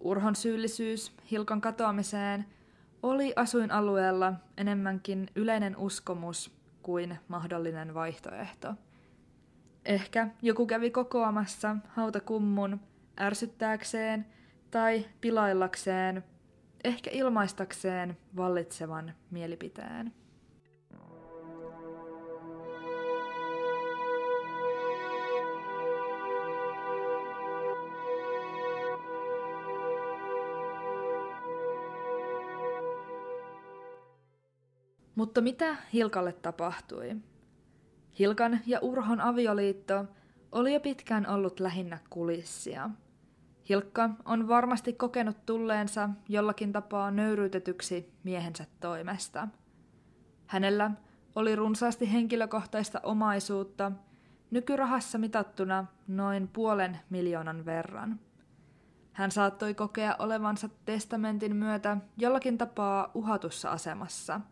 Urhon 0.00 0.36
syyllisyys 0.36 1.12
Hilkan 1.30 1.60
katoamiseen 1.60 2.44
oli 3.02 3.32
asuinalueella 3.36 4.32
enemmänkin 4.56 5.30
yleinen 5.34 5.76
uskomus 5.76 6.58
kuin 6.82 7.18
mahdollinen 7.28 7.94
vaihtoehto. 7.94 8.74
Ehkä 9.84 10.28
joku 10.42 10.66
kävi 10.66 10.90
kokoamassa 10.90 11.76
hautakummun 11.88 12.80
ärsyttääkseen 13.20 14.26
tai 14.70 15.04
pilaillakseen, 15.20 16.24
ehkä 16.84 17.10
ilmaistakseen 17.12 18.16
vallitsevan 18.36 19.14
mielipiteen. 19.30 20.12
Mutta 35.18 35.40
mitä 35.40 35.76
Hilkalle 35.92 36.32
tapahtui? 36.32 37.16
Hilkan 38.18 38.60
ja 38.66 38.78
Urhon 38.82 39.20
avioliitto 39.20 40.04
oli 40.52 40.74
jo 40.74 40.80
pitkään 40.80 41.26
ollut 41.26 41.60
lähinnä 41.60 41.98
kulissia. 42.10 42.90
Hilkka 43.68 44.10
on 44.24 44.48
varmasti 44.48 44.92
kokenut 44.92 45.46
tulleensa 45.46 46.10
jollakin 46.28 46.72
tapaa 46.72 47.10
nöyryytetyksi 47.10 48.12
miehensä 48.24 48.66
toimesta. 48.80 49.48
Hänellä 50.46 50.90
oli 51.34 51.56
runsaasti 51.56 52.12
henkilökohtaista 52.12 53.00
omaisuutta, 53.02 53.92
nykyrahassa 54.50 55.18
mitattuna 55.18 55.86
noin 56.08 56.48
puolen 56.48 56.98
miljoonan 57.10 57.64
verran. 57.64 58.20
Hän 59.12 59.30
saattoi 59.30 59.74
kokea 59.74 60.16
olevansa 60.18 60.68
testamentin 60.84 61.56
myötä 61.56 61.96
jollakin 62.16 62.58
tapaa 62.58 63.10
uhatussa 63.14 63.70
asemassa– 63.70 64.40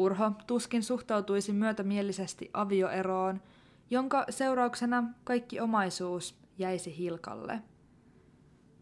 Urho 0.00 0.32
tuskin 0.46 0.82
suhtautuisi 0.82 1.52
myötämielisesti 1.52 2.50
avioeroon, 2.52 3.42
jonka 3.90 4.24
seurauksena 4.30 5.04
kaikki 5.24 5.60
omaisuus 5.60 6.38
jäisi 6.58 6.98
Hilkalle. 6.98 7.62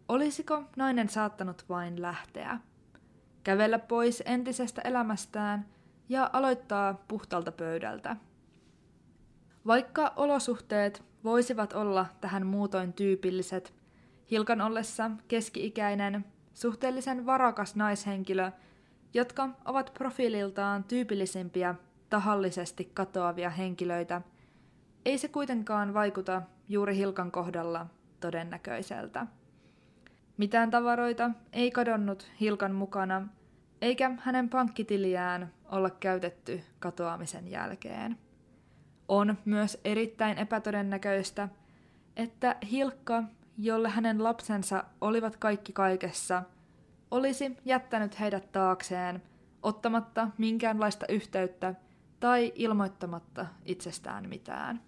Olisiko 0.08 0.64
nainen 0.76 1.08
saattanut 1.08 1.64
vain 1.68 2.02
lähteä? 2.02 2.58
Kävellä 3.44 3.78
pois 3.78 4.22
entisestä 4.26 4.82
elämästään 4.82 5.66
ja 6.08 6.30
aloittaa 6.32 7.04
puhtalta 7.08 7.52
pöydältä. 7.52 8.16
Vaikka 9.66 10.12
olosuhteet 10.16 11.04
voisivat 11.24 11.72
olla 11.72 12.06
tähän 12.20 12.46
muutoin 12.46 12.92
tyypilliset, 12.92 13.74
Hilkan 14.30 14.60
ollessa 14.60 15.10
keski-ikäinen, 15.28 16.24
suhteellisen 16.54 17.26
varakas 17.26 17.76
naishenkilö– 17.76 18.50
jotka 19.14 19.48
ovat 19.64 19.90
profiililtaan 19.94 20.84
tyypillisimpiä 20.84 21.74
tahallisesti 22.10 22.90
katoavia 22.94 23.50
henkilöitä, 23.50 24.22
ei 25.04 25.18
se 25.18 25.28
kuitenkaan 25.28 25.94
vaikuta 25.94 26.42
juuri 26.68 26.96
Hilkan 26.96 27.30
kohdalla 27.30 27.86
todennäköiseltä. 28.20 29.26
Mitään 30.36 30.70
tavaroita 30.70 31.30
ei 31.52 31.70
kadonnut 31.70 32.30
Hilkan 32.40 32.74
mukana, 32.74 33.26
eikä 33.80 34.10
hänen 34.20 34.48
pankkitiliään 34.48 35.52
olla 35.70 35.90
käytetty 35.90 36.60
katoamisen 36.78 37.48
jälkeen. 37.48 38.18
On 39.08 39.38
myös 39.44 39.80
erittäin 39.84 40.38
epätodennäköistä, 40.38 41.48
että 42.16 42.56
Hilkka, 42.70 43.22
jolle 43.58 43.88
hänen 43.88 44.24
lapsensa 44.24 44.84
olivat 45.00 45.36
kaikki 45.36 45.72
kaikessa, 45.72 46.42
olisi 47.10 47.56
jättänyt 47.64 48.20
heidät 48.20 48.52
taakseen, 48.52 49.22
ottamatta 49.62 50.28
minkäänlaista 50.38 51.06
yhteyttä 51.08 51.74
tai 52.20 52.52
ilmoittamatta 52.54 53.46
itsestään 53.64 54.28
mitään. 54.28 54.80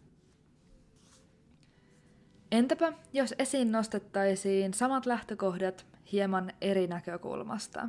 Entäpä 2.52 2.92
jos 3.12 3.34
esiin 3.38 3.72
nostettaisiin 3.72 4.74
samat 4.74 5.06
lähtökohdat 5.06 5.86
hieman 6.12 6.52
eri 6.60 6.86
näkökulmasta? 6.86 7.88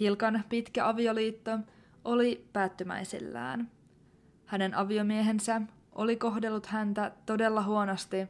Hilkan 0.00 0.44
pitkä 0.48 0.88
avioliitto 0.88 1.58
oli 2.04 2.48
päättymäisillään. 2.52 3.70
Hänen 4.46 4.74
aviomiehensä 4.74 5.60
oli 5.92 6.16
kohdellut 6.16 6.66
häntä 6.66 7.12
todella 7.26 7.62
huonosti 7.62 8.28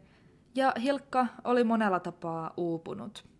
ja 0.54 0.72
Hilkka 0.82 1.26
oli 1.44 1.64
monella 1.64 2.00
tapaa 2.00 2.54
uupunut. 2.56 3.33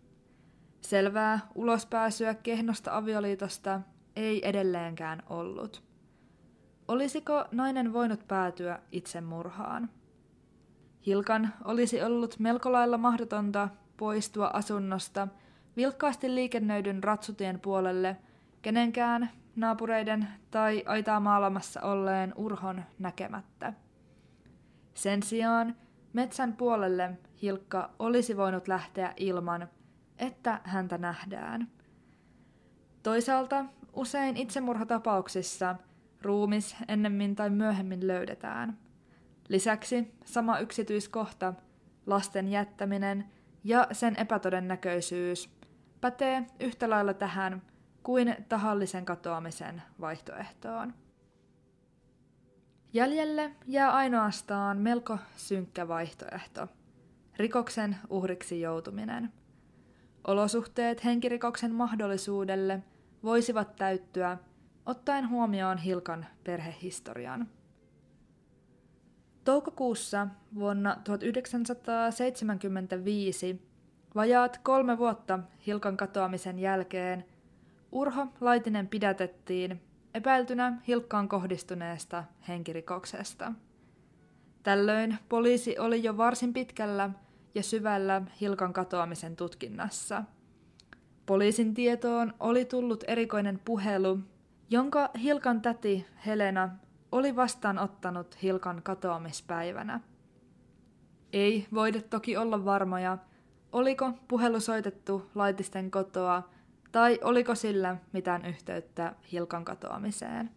Selvää 0.85 1.39
ulospääsyä 1.55 2.33
kehnosta 2.33 2.97
avioliitosta 2.97 3.81
ei 4.15 4.49
edelleenkään 4.49 5.23
ollut. 5.29 5.83
Olisiko 6.87 7.45
nainen 7.51 7.93
voinut 7.93 8.27
päätyä 8.27 8.79
itsemurhaan? 8.91 9.89
Hilkan 11.05 11.53
olisi 11.63 12.03
ollut 12.03 12.39
melko 12.39 12.71
lailla 12.71 12.97
mahdotonta 12.97 13.69
poistua 13.97 14.49
asunnosta 14.53 15.27
vilkkaasti 15.77 16.35
liikennöidyn 16.35 17.03
ratsutien 17.03 17.59
puolelle 17.59 18.17
kenenkään 18.61 19.29
naapureiden 19.55 20.27
tai 20.51 20.83
aitaa 20.85 21.19
maalamassa 21.19 21.81
olleen 21.81 22.33
urhon 22.35 22.83
näkemättä. 22.99 23.73
Sen 24.93 25.23
sijaan 25.23 25.75
metsän 26.13 26.53
puolelle 26.53 27.11
Hilkka 27.41 27.89
olisi 27.99 28.37
voinut 28.37 28.67
lähteä 28.67 29.13
ilman, 29.17 29.69
että 30.19 30.61
häntä 30.63 30.97
nähdään. 30.97 31.67
Toisaalta 33.03 33.65
usein 33.93 34.37
itsemurhatapauksissa 34.37 35.75
ruumis 36.21 36.75
ennemmin 36.87 37.35
tai 37.35 37.49
myöhemmin 37.49 38.07
löydetään. 38.07 38.77
Lisäksi 39.47 40.13
sama 40.25 40.59
yksityiskohta, 40.59 41.53
lasten 42.05 42.47
jättäminen 42.47 43.25
ja 43.63 43.87
sen 43.91 44.15
epätodennäköisyys 44.15 45.49
pätee 46.01 46.43
yhtä 46.59 46.89
lailla 46.89 47.13
tähän 47.13 47.61
kuin 48.03 48.35
tahallisen 48.49 49.05
katoamisen 49.05 49.81
vaihtoehtoon. 50.01 50.93
Jäljelle 52.93 53.51
jää 53.67 53.91
ainoastaan 53.91 54.77
melko 54.77 55.17
synkkä 55.35 55.87
vaihtoehto. 55.87 56.67
Rikoksen 57.37 57.97
uhriksi 58.09 58.61
joutuminen. 58.61 59.33
Olosuhteet 60.27 61.05
henkirikoksen 61.05 61.75
mahdollisuudelle 61.75 62.83
voisivat 63.23 63.75
täyttyä 63.75 64.37
ottaen 64.85 65.29
huomioon 65.29 65.77
Hilkan 65.77 66.25
perhehistorian. 66.43 67.47
Toukokuussa 69.43 70.27
vuonna 70.55 70.97
1975, 71.03 73.61
vajaat 74.15 74.57
kolme 74.57 74.97
vuotta 74.97 75.39
Hilkan 75.67 75.97
katoamisen 75.97 76.59
jälkeen, 76.59 77.25
Urho 77.91 78.27
Laitinen 78.41 78.87
pidätettiin 78.87 79.81
epäiltynä 80.13 80.81
Hilkkaan 80.87 81.29
kohdistuneesta 81.29 82.23
henkirikoksesta. 82.47 83.53
Tällöin 84.63 85.17
poliisi 85.29 85.79
oli 85.79 86.03
jo 86.03 86.17
varsin 86.17 86.53
pitkällä 86.53 87.09
ja 87.55 87.63
syvällä 87.63 88.21
Hilkan 88.41 88.73
katoamisen 88.73 89.35
tutkinnassa. 89.35 90.23
Poliisin 91.25 91.73
tietoon 91.73 92.33
oli 92.39 92.65
tullut 92.65 93.03
erikoinen 93.07 93.59
puhelu, 93.65 94.19
jonka 94.69 95.09
Hilkan 95.21 95.61
täti 95.61 96.05
Helena 96.25 96.69
oli 97.11 97.35
vastaanottanut 97.35 98.43
Hilkan 98.43 98.81
katoamispäivänä. 98.83 99.99
Ei 101.33 101.67
voida 101.73 102.01
toki 102.01 102.37
olla 102.37 102.65
varmoja, 102.65 103.17
oliko 103.71 104.11
puhelu 104.27 104.59
soitettu 104.59 105.29
laitisten 105.35 105.91
kotoa 105.91 106.49
tai 106.91 107.19
oliko 107.23 107.55
sillä 107.55 107.97
mitään 108.13 108.45
yhteyttä 108.45 109.15
Hilkan 109.31 109.65
katoamiseen. 109.65 110.51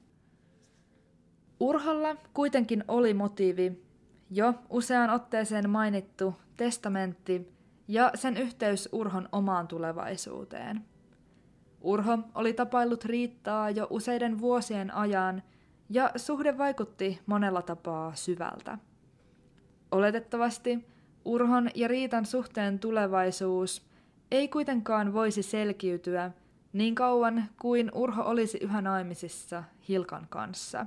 Urholla 1.61 2.17
kuitenkin 2.35 2.85
oli 2.89 3.15
motiivi, 3.15 3.83
jo 4.31 4.55
useaan 4.71 5.11
otteeseen 5.11 5.71
mainittu 5.71 6.35
testamentti 6.59 7.53
ja 7.89 8.11
sen 8.15 8.37
yhteys 8.37 8.89
Urhon 8.93 9.29
omaan 9.33 9.69
tulevaisuuteen. 9.69 10.85
Urho 11.81 12.19
oli 12.35 12.53
tapaillut 12.53 13.05
Riittaa 13.05 13.71
jo 13.71 13.87
useiden 13.91 14.41
vuosien 14.41 14.95
ajan 14.95 15.43
ja 15.91 16.11
suhde 16.17 16.59
vaikutti 16.59 17.21
monella 17.27 17.63
tapaa 17.63 18.15
syvältä. 18.15 18.79
Oletettavasti 19.91 20.89
Urhon 21.25 21.71
ja 21.75 21.89
Riitan 21.89 22.27
suhteen 22.27 22.79
tulevaisuus 22.79 23.87
ei 24.31 24.49
kuitenkaan 24.49 25.13
voisi 25.13 25.43
selkiytyä 25.43 26.31
niin 26.73 26.95
kauan 26.95 27.45
kuin 27.61 27.91
Urho 27.95 28.23
olisi 28.23 28.59
yhä 28.61 28.83
naimisissa 28.83 29.65
Hilkan 29.89 30.27
kanssa. 30.29 30.87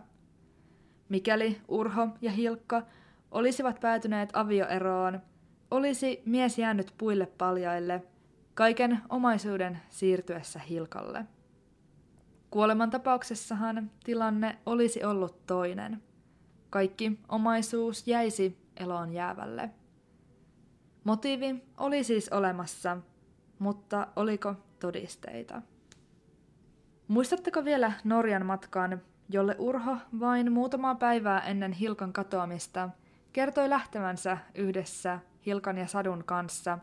Mikäli 1.10 1.62
Urho 1.68 2.08
ja 2.22 2.32
Hilkka 2.32 2.82
olisivat 3.32 3.80
päätyneet 3.80 4.30
avioeroon, 4.34 5.22
olisi 5.72 6.22
mies 6.26 6.58
jäänyt 6.58 6.94
puille 6.98 7.26
paljaille 7.26 8.04
kaiken 8.54 9.02
omaisuuden 9.10 9.80
siirtyessä 9.90 10.60
Hilkalle. 10.60 11.26
Kuoleman 12.50 12.90
tapauksessahan 12.90 13.92
tilanne 14.04 14.58
olisi 14.66 15.04
ollut 15.04 15.46
toinen. 15.48 16.04
Kaikki 16.70 17.20
omaisuus 17.30 18.08
jäisi 18.08 18.58
eloon 18.78 19.14
jäävälle. 19.14 19.70
Motiivi 21.04 21.64
oli 21.78 22.04
siis 22.04 22.30
olemassa, 22.30 22.98
mutta 23.60 24.08
oliko 24.16 24.56
todisteita? 24.80 25.62
Muistatteko 27.08 27.66
vielä 27.66 27.92
Norjan 28.04 28.46
matkan, 28.46 29.02
jolle 29.30 29.56
Urho 29.60 29.98
vain 30.20 30.52
muutamaa 30.52 30.96
päivää 30.96 31.40
ennen 31.40 31.72
Hilkan 31.72 32.14
katoamista 32.14 32.90
kertoi 33.34 33.70
lähtevänsä 33.70 34.38
yhdessä 34.56 35.20
Hilkan 35.46 35.78
ja 35.78 35.88
Sadun 35.88 36.24
kanssa 36.24 36.80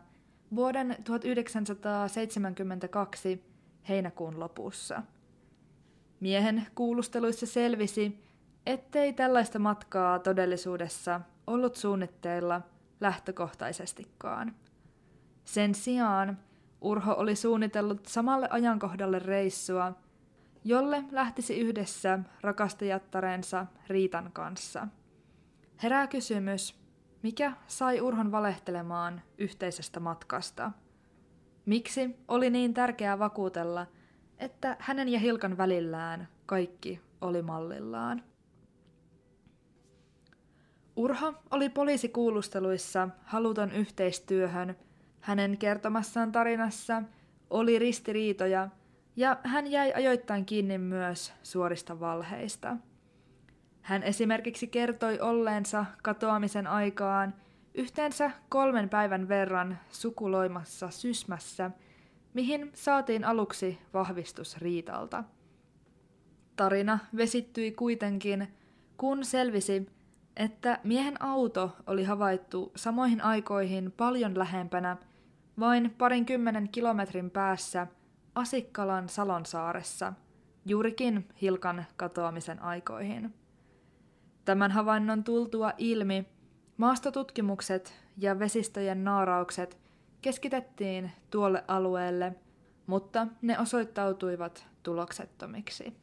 vuoden 0.55 0.95
1972 1.03 3.43
heinäkuun 3.89 4.39
lopussa. 4.39 5.01
Miehen 6.19 6.67
kuulusteluissa 6.75 7.45
selvisi, 7.45 8.23
ettei 8.65 9.13
tällaista 9.13 9.59
matkaa 9.59 10.19
todellisuudessa 10.19 11.21
ollut 11.47 11.75
suunnitteilla 11.75 12.61
lähtökohtaisestikaan. 12.99 14.55
Sen 15.45 15.75
sijaan 15.75 16.37
Urho 16.81 17.13
oli 17.13 17.35
suunnitellut 17.35 18.05
samalle 18.05 18.47
ajankohdalle 18.51 19.19
reissua, 19.19 19.93
jolle 20.63 21.03
lähtisi 21.11 21.59
yhdessä 21.59 22.19
rakastajattarensa 22.41 23.65
Riitan 23.87 24.29
kanssa. 24.33 24.87
Herää 25.83 26.07
kysymys, 26.07 26.78
mikä 27.21 27.53
sai 27.67 28.01
Urhon 28.01 28.31
valehtelemaan 28.31 29.21
yhteisestä 29.37 29.99
matkasta? 29.99 30.71
Miksi 31.65 32.15
oli 32.27 32.49
niin 32.49 32.73
tärkeää 32.73 33.19
vakuutella, 33.19 33.87
että 34.37 34.77
hänen 34.79 35.09
ja 35.09 35.19
Hilkan 35.19 35.57
välillään 35.57 36.27
kaikki 36.45 37.01
oli 37.21 37.41
mallillaan? 37.41 38.23
Urho 40.95 41.33
oli 41.51 41.69
poliisikuulusteluissa 41.69 43.09
haluton 43.23 43.71
yhteistyöhön. 43.71 44.75
Hänen 45.19 45.57
kertomassaan 45.57 46.31
tarinassa 46.31 47.03
oli 47.49 47.79
ristiriitoja 47.79 48.69
ja 49.15 49.37
hän 49.43 49.71
jäi 49.71 49.93
ajoittain 49.93 50.45
kiinni 50.45 50.77
myös 50.77 51.33
suorista 51.43 51.99
valheista. 51.99 52.77
Hän 53.81 54.03
esimerkiksi 54.03 54.67
kertoi 54.67 55.19
olleensa 55.19 55.85
katoamisen 56.03 56.67
aikaan 56.67 57.33
yhteensä 57.73 58.31
kolmen 58.49 58.89
päivän 58.89 59.27
verran 59.27 59.79
sukuloimassa 59.91 60.89
Sysmässä, 60.89 61.71
mihin 62.33 62.71
saatiin 62.73 63.25
aluksi 63.25 63.79
vahvistus 63.93 64.57
Riitalta. 64.57 65.23
Tarina 66.55 66.99
vesittyi 67.15 67.71
kuitenkin, 67.71 68.47
kun 68.97 69.25
selvisi, 69.25 69.89
että 70.35 70.79
miehen 70.83 71.23
auto 71.23 71.75
oli 71.87 72.03
havaittu 72.03 72.71
samoihin 72.75 73.21
aikoihin 73.21 73.91
paljon 73.91 74.39
lähempänä, 74.39 74.97
vain 75.59 75.95
parin 75.97 76.25
kymmenen 76.25 76.69
kilometrin 76.69 77.31
päässä 77.31 77.87
Asikkalan 78.35 79.09
Salonsaaressa, 79.09 80.13
juurikin 80.65 81.27
Hilkan 81.41 81.85
katoamisen 81.97 82.61
aikoihin. 82.61 83.33
Tämän 84.49 84.71
havainnon 84.71 85.23
tultua 85.23 85.73
ilmi, 85.77 86.25
maastotutkimukset 86.77 87.93
ja 88.17 88.39
vesistöjen 88.39 89.03
naaraukset 89.03 89.77
keskitettiin 90.21 91.11
tuolle 91.29 91.63
alueelle, 91.67 92.35
mutta 92.87 93.27
ne 93.41 93.59
osoittautuivat 93.59 94.67
tuloksettomiksi. 94.83 95.93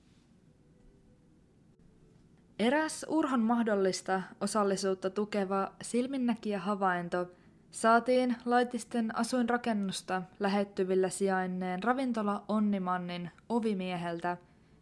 Eräs 2.58 3.06
Urhon 3.08 3.40
mahdollista 3.40 4.22
osallisuutta 4.40 5.10
tukeva 5.10 5.72
silminnäkijä 5.82 6.58
havainto 6.58 7.30
saatiin 7.70 8.36
laitisten 8.44 9.18
asuinrakennusta 9.18 10.22
lähettyvillä 10.40 11.08
sijainneen 11.08 11.82
ravintola 11.82 12.44
Onnimannin 12.48 13.30
ovimieheltä, 13.48 14.36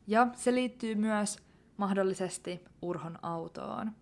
ja 0.07 0.27
se 0.35 0.55
liittyy 0.55 0.95
myös 0.95 1.39
mahdollisesti 1.77 2.65
Urhon 2.83 3.19
autoon. 3.23 3.93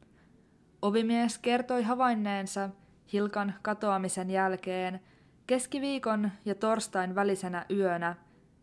Ovimies 0.82 1.38
kertoi 1.38 1.82
havainneensa 1.82 2.70
Hilkan 3.12 3.54
katoamisen 3.62 4.30
jälkeen 4.30 5.00
keskiviikon 5.46 6.30
ja 6.44 6.54
torstain 6.54 7.14
välisenä 7.14 7.66
yönä, 7.70 8.16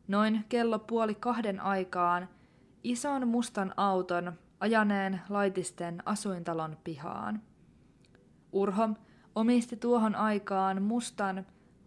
noin 0.07 0.45
kello 0.49 0.80
puoli 0.80 1.16
kahden 1.16 1.60
aikaan, 1.60 2.30
ison 2.84 3.28
mustan 3.28 3.74
auton 3.78 4.34
ajaneen 4.60 5.22
laitisten 5.30 6.03
asuintalon 6.05 6.78
pihaan. 6.84 7.41
Urho 8.51 8.89
omisti 9.36 9.78
tuohon 9.78 10.16
aikaan 10.16 10.82
mustan, 10.82 11.45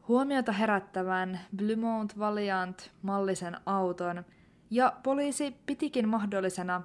huomiota 0.09 0.53
herättävän 0.53 1.41
Blumont 1.57 2.19
Valiant 2.19 2.91
mallisen 3.03 3.57
auton, 3.67 4.25
ja 4.71 4.93
poliisi 5.03 5.57
pitikin 5.67 6.09
mahdollisena, 6.09 6.83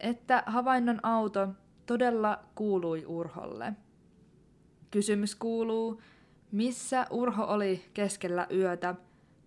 että 0.00 0.42
havainnon 0.46 1.00
auto 1.02 1.48
todella 1.86 2.44
kuului 2.54 3.04
Urholle. 3.06 3.72
Kysymys 4.90 5.34
kuuluu, 5.34 6.00
missä 6.52 7.06
Urho 7.10 7.44
oli 7.44 7.84
keskellä 7.94 8.46
yötä 8.52 8.94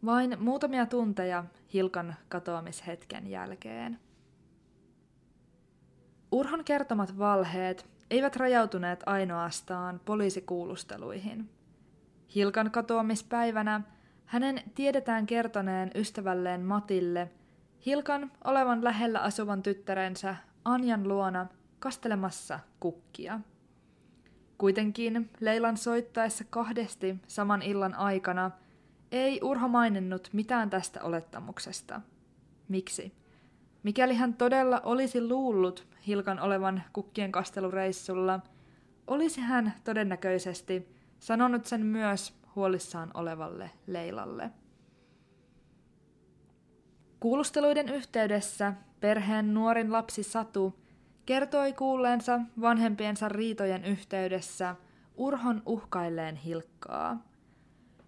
vain 0.06 0.38
muutamia 0.40 0.86
tunteja 0.86 1.44
Hilkan 1.74 2.16
katoamishetken 2.30 3.28
jälkeen. 3.28 4.00
Urhon 6.32 6.64
kertomat 6.64 7.18
valheet 7.18 7.86
eivät 8.10 8.36
rajautuneet 8.36 9.04
ainoastaan 9.06 10.02
poliisikuulusteluihin. 10.06 11.50
Hilkan 12.36 12.72
katoamispäivänä 12.72 13.82
hänen 14.26 14.62
tiedetään 14.76 15.26
kertoneen 15.26 15.92
ystävälleen 15.96 16.62
Matille 16.62 17.32
Hilkan 17.86 18.32
olevan 18.44 18.84
lähellä 18.84 19.20
asuvan 19.20 19.64
tyttärensä 19.64 20.36
Anjan 20.66 21.08
luona 21.08 21.48
kastelemassa 21.80 22.60
kukkia. 22.80 23.40
Kuitenkin 24.58 25.30
Leilan 25.40 25.78
soittaessa 25.78 26.44
kahdesti 26.50 27.16
saman 27.28 27.62
illan 27.62 27.96
aikana 27.96 28.52
ei 29.12 29.40
Urho 29.44 29.68
maininnut 29.68 30.30
mitään 30.34 30.70
tästä 30.70 31.04
olettamuksesta. 31.04 32.02
Miksi? 32.68 33.14
Mikäli 33.84 34.16
hän 34.16 34.34
todella 34.34 34.82
olisi 34.84 35.28
luullut 35.28 35.88
Hilkan 36.08 36.40
olevan 36.40 36.84
kukkien 36.94 37.32
kastelureissulla, 37.32 38.40
olisi 39.08 39.42
hän 39.42 39.74
todennäköisesti 39.84 40.96
sanonut 41.20 41.66
sen 41.66 41.86
myös 41.86 42.34
huolissaan 42.56 43.12
olevalle 43.14 43.72
Leilalle. 43.88 44.52
Kuulusteluiden 47.24 47.90
yhteydessä 47.90 48.74
perheen 49.00 49.54
nuorin 49.54 49.92
lapsi 49.92 50.24
Satu 50.24 50.80
kertoi 51.26 51.74
kuulleensa 51.74 52.40
vanhempiensa 52.62 53.30
riitojen 53.30 53.86
yhteydessä 53.86 54.76
Urhon 55.18 55.62
uhkailleen 55.66 56.36
Hilkkaa. 56.36 57.24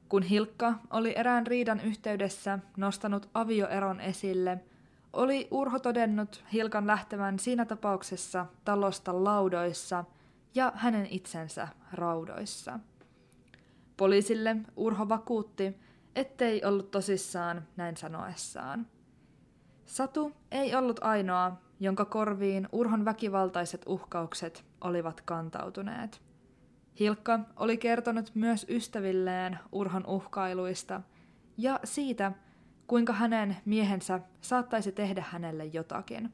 Kun 0.09 0.23
Hilkka 0.23 0.73
oli 0.89 1.13
erään 1.17 1.47
riidan 1.47 1.79
yhteydessä 1.79 2.59
nostanut 2.77 3.29
avioeron 3.33 3.99
esille– 4.01 4.59
oli 5.13 5.47
Urho 5.51 5.79
todennut 5.79 6.43
Hilkan 6.53 6.87
lähtevän 6.87 7.39
siinä 7.39 7.65
tapauksessa 7.65 8.45
talosta 8.65 9.23
laudoissa 9.23 10.05
ja 10.55 10.71
hänen 10.75 11.07
itsensä 11.09 11.67
raudoissa. 11.93 12.79
Poliisille 13.97 14.57
Urho 14.75 15.09
vakuutti, 15.09 15.77
ettei 16.15 16.65
ollut 16.65 16.91
tosissaan 16.91 17.67
näin 17.77 17.97
sanoessaan. 17.97 18.87
Satu 19.85 20.31
ei 20.51 20.75
ollut 20.75 20.99
ainoa, 21.03 21.57
jonka 21.79 22.05
korviin 22.05 22.67
Urhon 22.71 23.05
väkivaltaiset 23.05 23.81
uhkaukset 23.87 24.65
olivat 24.81 25.21
kantautuneet. 25.21 26.21
Hilkka 26.99 27.39
oli 27.55 27.77
kertonut 27.77 28.31
myös 28.35 28.65
ystävilleen 28.69 29.59
Urhon 29.71 30.07
uhkailuista 30.07 31.01
ja 31.57 31.79
siitä, 31.83 32.31
kuinka 32.87 33.13
hänen 33.13 33.57
miehensä 33.65 34.19
saattaisi 34.41 34.91
tehdä 34.91 35.23
hänelle 35.29 35.65
jotakin. 35.65 36.33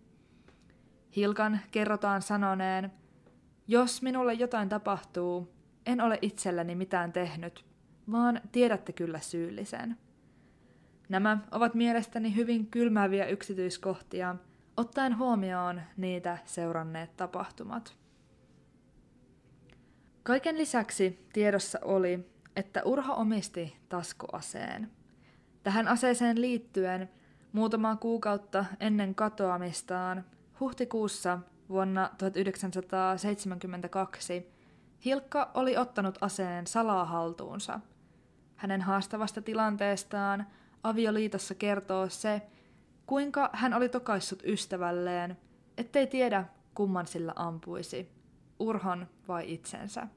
Hilkan 1.16 1.60
kerrotaan 1.72 2.22
sanoneen, 2.22 2.92
jos 3.68 4.02
minulle 4.02 4.34
jotain 4.34 4.70
tapahtuu, 4.70 5.54
en 5.86 6.02
ole 6.02 6.20
itselleni 6.22 6.76
mitään 6.76 7.14
tehnyt, 7.14 7.66
vaan 8.12 8.42
tiedätte 8.52 8.94
kyllä 8.94 9.20
syyllisen. 9.20 9.98
Nämä 11.12 11.38
ovat 11.52 11.74
mielestäni 11.74 12.36
hyvin 12.36 12.68
kylmääviä 12.68 13.26
yksityiskohtia, 13.26 14.36
ottaen 14.78 15.18
huomioon 15.18 15.82
niitä 15.98 16.38
seuranneet 16.46 17.18
tapahtumat. 17.18 17.96
Kaiken 20.24 20.58
lisäksi 20.58 21.28
tiedossa 21.34 21.80
oli, 21.84 22.32
että 22.56 22.84
Urho 22.84 23.14
omisti 23.14 23.78
taskuaseen– 23.90 24.92
Tähän 25.64 25.88
aseeseen 25.88 26.42
liittyen 26.42 27.10
muutamaa 27.52 27.96
kuukautta 27.96 28.66
ennen 28.80 29.16
katoamistaan 29.16 30.26
huhtikuussa 30.60 31.40
vuonna 31.70 32.10
1972 32.18 34.52
Hilkka 35.06 35.52
oli 35.54 35.78
ottanut 35.78 36.18
aseen 36.22 36.68
salaa 36.68 37.06
haltuunsa. 37.06 37.80
Hänen 38.56 38.82
haastavasta 38.82 39.42
tilanteestaan 39.42 40.48
avioliitossa 40.84 41.56
kertoo 41.56 42.10
se, 42.10 42.42
kuinka 43.06 43.50
hän 43.54 43.74
oli 43.74 43.90
tokaissut 43.90 44.44
ystävälleen, 44.46 45.38
ettei 45.78 46.08
tiedä 46.08 46.46
kumman 46.76 47.08
sillä 47.08 47.34
ampuisi, 47.36 48.12
Urhon 48.60 49.08
vai 49.28 49.54
itsensä. 49.54 50.08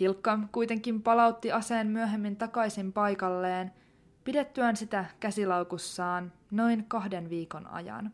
Hilkka 0.00 0.38
kuitenkin 0.52 1.02
palautti 1.02 1.52
aseen 1.52 1.86
myöhemmin 1.86 2.36
takaisin 2.36 2.92
paikalleen 2.92 3.72
pidettyään 4.24 4.76
sitä 4.76 5.04
käsilaukussaan 5.20 6.32
noin 6.50 6.84
kahden 6.88 7.30
viikon 7.30 7.66
ajan. 7.66 8.12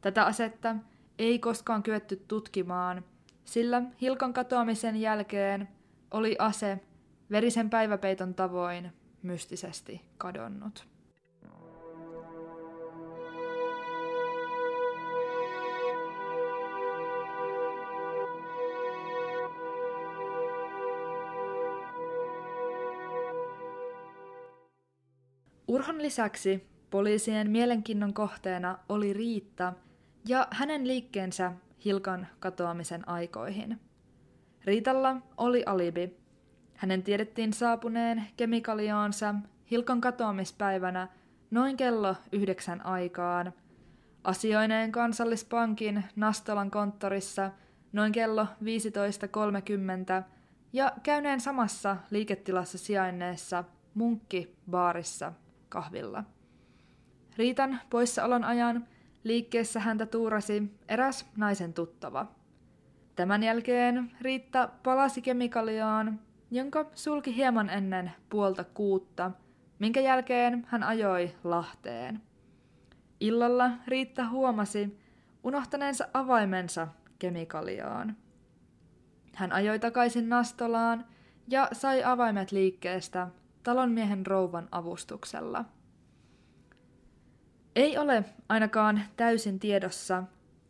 Tätä 0.00 0.24
asetta 0.24 0.76
ei 1.18 1.38
koskaan 1.38 1.82
kyetty 1.82 2.24
tutkimaan, 2.28 3.04
sillä 3.44 3.82
Hilkan 4.00 4.32
katoamisen 4.32 4.96
jälkeen 4.96 5.68
oli 6.10 6.36
ase 6.38 6.80
verisen 7.30 7.70
päiväpeiton 7.70 8.34
tavoin 8.34 8.92
mystisesti 9.22 10.00
kadonnut. 10.18 10.86
Urhon 25.68 26.02
lisäksi 26.02 26.66
poliisien 26.90 27.50
mielenkiinnon 27.50 28.14
kohteena 28.14 28.78
oli 28.88 29.12
Riitta 29.12 29.72
ja 30.28 30.48
hänen 30.50 30.88
liikkeensä 30.88 31.52
Hilkan 31.84 32.26
katoamisen 32.40 33.08
aikoihin. 33.08 33.80
Riitalla 34.64 35.16
oli 35.36 35.62
alibi. 35.66 36.21
Hänen 36.82 37.02
tiedettiin 37.02 37.52
saapuneen 37.52 38.24
kemikalioonsa 38.36 39.34
Hilkan 39.70 40.00
katoamispäivänä 40.00 41.08
noin 41.50 41.76
kello 41.76 42.16
yhdeksän 42.32 42.86
aikaan, 42.86 43.52
asioineen 44.24 44.92
kansallispankin 44.92 46.04
Nastolan 46.16 46.70
konttorissa 46.70 47.50
noin 47.92 48.12
kello 48.12 48.44
15.30 48.44 50.22
ja 50.72 50.92
käyneen 51.02 51.40
samassa 51.40 51.96
liiketilassa 52.10 52.78
sijainneessa 52.78 53.64
Munkki-baarissa 53.94 55.32
kahvilla. 55.68 56.24
Riitan 57.36 57.80
poissaolon 57.90 58.44
ajan 58.44 58.86
liikkeessä 59.24 59.80
häntä 59.80 60.06
tuurasi 60.06 60.62
eräs 60.88 61.26
naisen 61.36 61.74
tuttava. 61.74 62.26
Tämän 63.16 63.42
jälkeen 63.42 64.10
Riitta 64.20 64.68
palasi 64.82 65.22
kemikaliaan, 65.22 66.20
jonka 66.52 66.86
sulki 66.94 67.36
hieman 67.36 67.70
ennen 67.70 68.12
puolta 68.28 68.64
kuutta, 68.64 69.30
minkä 69.78 70.00
jälkeen 70.00 70.66
hän 70.68 70.82
ajoi 70.82 71.34
Lahteen. 71.44 72.22
Illalla 73.20 73.70
Riitta 73.86 74.28
huomasi 74.28 74.98
unohtaneensa 75.44 76.08
avaimensa 76.14 76.88
kemikalioon. 77.18 78.16
Hän 79.34 79.52
ajoi 79.52 79.78
takaisin 79.78 80.28
Nastolaan 80.28 81.04
ja 81.48 81.68
sai 81.72 82.04
avaimet 82.04 82.52
liikkeestä 82.52 83.28
talonmiehen 83.62 84.26
rouvan 84.26 84.68
avustuksella. 84.70 85.64
Ei 87.76 87.98
ole 87.98 88.24
ainakaan 88.48 89.02
täysin 89.16 89.58
tiedossa, 89.58 90.22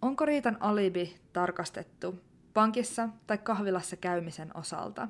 onko 0.03 0.27
Riitan 0.27 0.57
alibi 0.61 1.17
tarkastettu 1.33 2.19
pankissa 2.55 3.09
tai 3.27 3.39
kahvilassa 3.39 3.97
käymisen 3.97 4.57
osalta. 4.57 5.09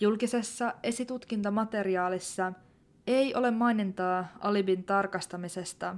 Julkisessa 0.00 0.74
esitutkintamateriaalissa 0.82 2.52
ei 3.06 3.34
ole 3.34 3.50
mainintaa 3.50 4.28
alibin 4.40 4.84
tarkastamisesta, 4.84 5.96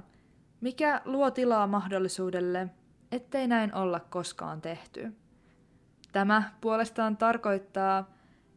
mikä 0.61 1.01
luo 1.05 1.31
tilaa 1.31 1.67
mahdollisuudelle, 1.67 2.69
ettei 3.11 3.47
näin 3.47 3.75
olla 3.75 3.99
koskaan 3.99 4.61
tehty. 4.61 5.13
Tämä 6.11 6.51
puolestaan 6.61 7.17
tarkoittaa, 7.17 8.09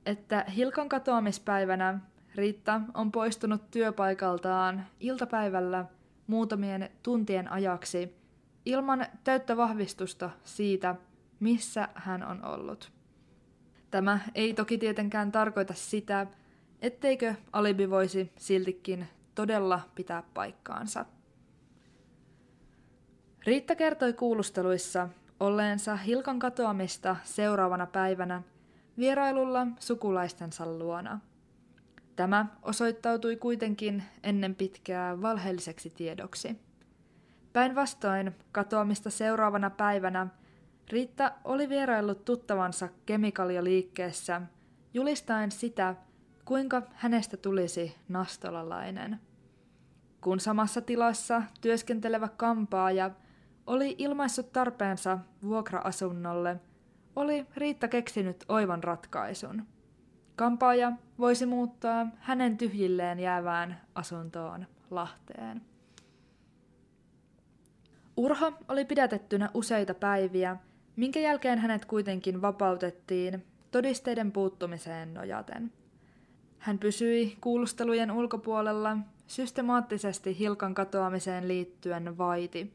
että 0.06 0.44
Hilkan 0.56 0.88
katoamispäivänä 0.88 2.00
Riitta 2.34 2.80
on 2.94 3.12
poistunut 3.12 3.70
työpaikaltaan 3.70 4.86
iltapäivällä 5.00 5.84
muutamien 6.26 6.90
tuntien 7.02 7.52
ajaksi 7.52 8.16
ilman 8.64 9.06
täyttä 9.24 9.56
vahvistusta 9.56 10.30
siitä, 10.44 10.94
missä 11.40 11.88
hän 11.94 12.22
on 12.22 12.44
ollut. 12.44 12.95
Tämä 13.96 14.18
ei 14.34 14.54
toki 14.54 14.78
tietenkään 14.78 15.32
tarkoita 15.32 15.74
sitä, 15.74 16.26
etteikö 16.82 17.34
alibi 17.52 17.90
voisi 17.90 18.32
siltikin 18.38 19.08
todella 19.34 19.80
pitää 19.94 20.22
paikkaansa. 20.34 21.04
Riitta 23.46 23.74
kertoi 23.74 24.12
kuulusteluissa 24.12 25.08
olleensa 25.40 25.96
Hilkan 25.96 26.38
katoamista 26.38 27.16
seuraavana 27.22 27.86
päivänä 27.86 28.42
vierailulla 28.98 29.66
sukulaistensa 29.78 30.66
luona. 30.66 31.20
Tämä 32.16 32.46
osoittautui 32.62 33.36
kuitenkin 33.36 34.02
ennen 34.22 34.54
pitkää 34.54 35.22
valheelliseksi 35.22 35.90
tiedoksi. 35.90 36.60
Päinvastoin 37.52 38.34
katoamista 38.52 39.10
seuraavana 39.10 39.70
päivänä 39.70 40.26
Riitta 40.90 41.32
oli 41.44 41.68
vieraillut 41.68 42.24
tuttavansa 42.24 42.88
kemikalialiikkeessä 43.06 44.42
julistaen 44.94 45.50
sitä, 45.50 45.94
kuinka 46.44 46.82
hänestä 46.94 47.36
tulisi 47.36 47.96
nastolalainen. 48.08 49.20
Kun 50.20 50.40
samassa 50.40 50.80
tilassa 50.80 51.42
työskentelevä 51.60 52.28
kampaaja 52.28 53.10
oli 53.66 53.94
ilmaissut 53.98 54.52
tarpeensa 54.52 55.18
vuokra-asunnolle, 55.42 56.60
oli 57.16 57.46
Riitta 57.56 57.88
keksinyt 57.88 58.44
oivan 58.48 58.84
ratkaisun. 58.84 59.62
Kampaaja 60.36 60.92
voisi 61.18 61.46
muuttaa 61.46 62.06
hänen 62.18 62.58
tyhjilleen 62.58 63.20
jäävään 63.20 63.80
asuntoon 63.94 64.66
Lahteen. 64.90 65.62
Urho 68.16 68.52
oli 68.68 68.84
pidätettynä 68.84 69.50
useita 69.54 69.94
päiviä, 69.94 70.56
minkä 70.96 71.20
jälkeen 71.20 71.58
hänet 71.58 71.84
kuitenkin 71.84 72.42
vapautettiin 72.42 73.46
todisteiden 73.70 74.32
puuttumiseen 74.32 75.14
nojaten. 75.14 75.72
Hän 76.58 76.78
pysyi 76.78 77.36
kuulustelujen 77.40 78.10
ulkopuolella 78.10 78.96
systemaattisesti 79.26 80.38
Hilkan 80.38 80.74
katoamiseen 80.74 81.48
liittyen 81.48 82.18
vaiti, 82.18 82.72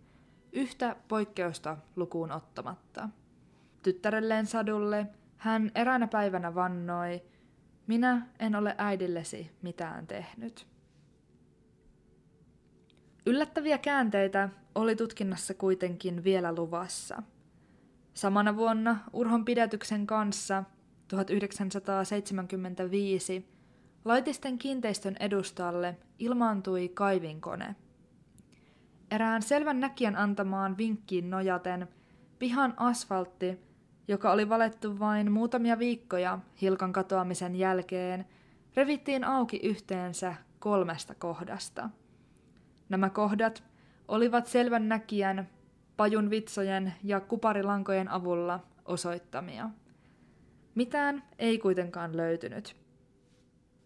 yhtä 0.51 0.95
poikkeusta 1.07 1.77
lukuun 1.95 2.31
ottamatta. 2.31 3.09
Tyttärelleen 3.83 4.45
Sadulle 4.45 5.07
hän 5.37 5.71
eräänä 5.75 6.07
päivänä 6.07 6.55
vannoi, 6.55 7.21
minä 7.87 8.27
en 8.39 8.55
ole 8.55 8.75
äidillesi 8.77 9.51
mitään 9.61 10.07
tehnyt. 10.07 10.67
Yllättäviä 13.25 13.77
käänteitä 13.77 14.49
oli 14.75 14.95
tutkinnassa 14.95 15.53
kuitenkin 15.53 16.23
vielä 16.23 16.55
luvassa. 16.55 17.23
Samana 18.13 18.55
vuonna 18.55 18.99
Urhon 19.13 19.45
pidätyksen 19.45 20.07
kanssa 20.07 20.63
1975 21.07 23.51
Laitisten 24.05 24.57
kiinteistön 24.57 25.15
edustalle 25.19 25.97
ilmaantui 26.19 26.89
kaivinkone. 26.89 27.75
Erään 29.11 29.41
selvän 29.41 29.79
näkijän 29.79 30.15
antamaan 30.15 30.77
vinkkiin 30.77 31.29
nojaten 31.29 31.87
pihan 32.39 32.73
asfaltti, 32.77 33.59
joka 34.07 34.31
oli 34.31 34.49
valettu 34.49 34.99
vain 34.99 35.31
muutamia 35.31 35.79
viikkoja 35.79 36.39
Hilkan 36.61 36.93
katoamisen 36.93 37.55
jälkeen, 37.55 38.25
revittiin 38.75 39.23
auki 39.23 39.59
yhteensä 39.63 40.35
kolmesta 40.59 41.15
kohdasta. 41.15 41.89
Nämä 42.89 43.09
kohdat 43.09 43.63
olivat 44.07 44.47
selvän 44.47 44.89
näkijän, 44.89 45.49
pajun 45.97 46.29
vitsojen 46.29 46.93
ja 47.03 47.19
kuparilankojen 47.19 48.09
avulla 48.09 48.59
osoittamia. 48.85 49.69
Mitään 50.75 51.23
ei 51.39 51.57
kuitenkaan 51.59 52.17
löytynyt. 52.17 52.75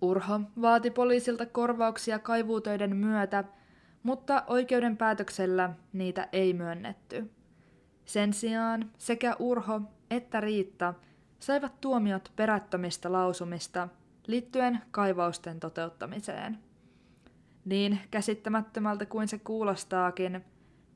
Urho 0.01 0.41
vaati 0.61 0.91
poliisilta 0.91 1.45
korvauksia 1.45 2.19
kaivuutöiden 2.19 2.95
myötä, 2.95 3.43
mutta 4.03 4.43
oikeuden 4.47 4.97
päätöksellä 4.97 5.69
niitä 5.93 6.29
ei 6.31 6.53
myönnetty. 6.53 7.31
Sen 8.05 8.33
sijaan 8.33 8.91
sekä 8.97 9.35
Urho 9.39 9.81
että 10.09 10.41
Riitta 10.41 10.93
saivat 11.39 11.81
tuomiot 11.81 12.31
perättömistä 12.35 13.11
lausumista 13.11 13.87
liittyen 14.27 14.81
kaivausten 14.91 15.59
toteuttamiseen. 15.59 16.57
Niin 17.65 17.99
käsittämättömältä 18.11 19.05
kuin 19.05 19.27
se 19.27 19.37
kuulostaakin, 19.37 20.45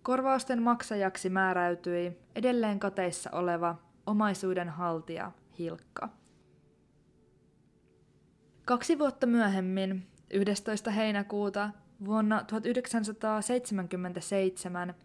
korvausten 0.04 0.62
maksajaksi 0.62 1.30
määräytyi 1.30 2.18
edelleen 2.36 2.80
kateissa 2.80 3.30
oleva 3.32 3.76
omaisuuden 4.06 4.70
haltija 4.70 5.32
Hilkka. 5.60 6.10
Kaksi 8.66 9.00
vuotta 9.00 9.28
myöhemmin, 9.28 10.08
11. 10.34 10.92
heinäkuuta 10.92 11.70
vuonna 12.06 12.44
1977, 12.44 14.96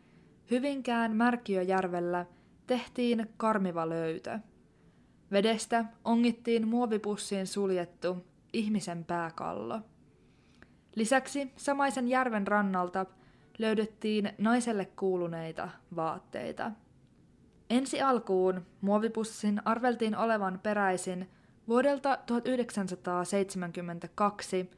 Hyvinkään 0.50 1.16
Märkiöjärvellä 1.16 2.26
tehtiin 2.66 3.26
karmiva 3.36 3.88
löytö. 3.88 4.38
Vedestä 5.32 5.84
ongittiin 6.04 6.68
muovipussiin 6.68 7.46
suljettu 7.46 8.26
ihmisen 8.52 9.04
pääkallo. 9.04 9.80
Lisäksi 10.94 11.52
samaisen 11.56 12.08
järven 12.08 12.46
rannalta 12.46 13.06
löydettiin 13.58 14.32
naiselle 14.38 14.84
kuuluneita 14.84 15.68
vaatteita. 15.96 16.70
Ensi 17.70 18.02
alkuun 18.02 18.66
muovipussin 18.80 19.62
arveltiin 19.64 20.16
olevan 20.16 20.60
peräisin 20.62 21.30
vuodelta 21.68 22.18
1972, 22.26 24.70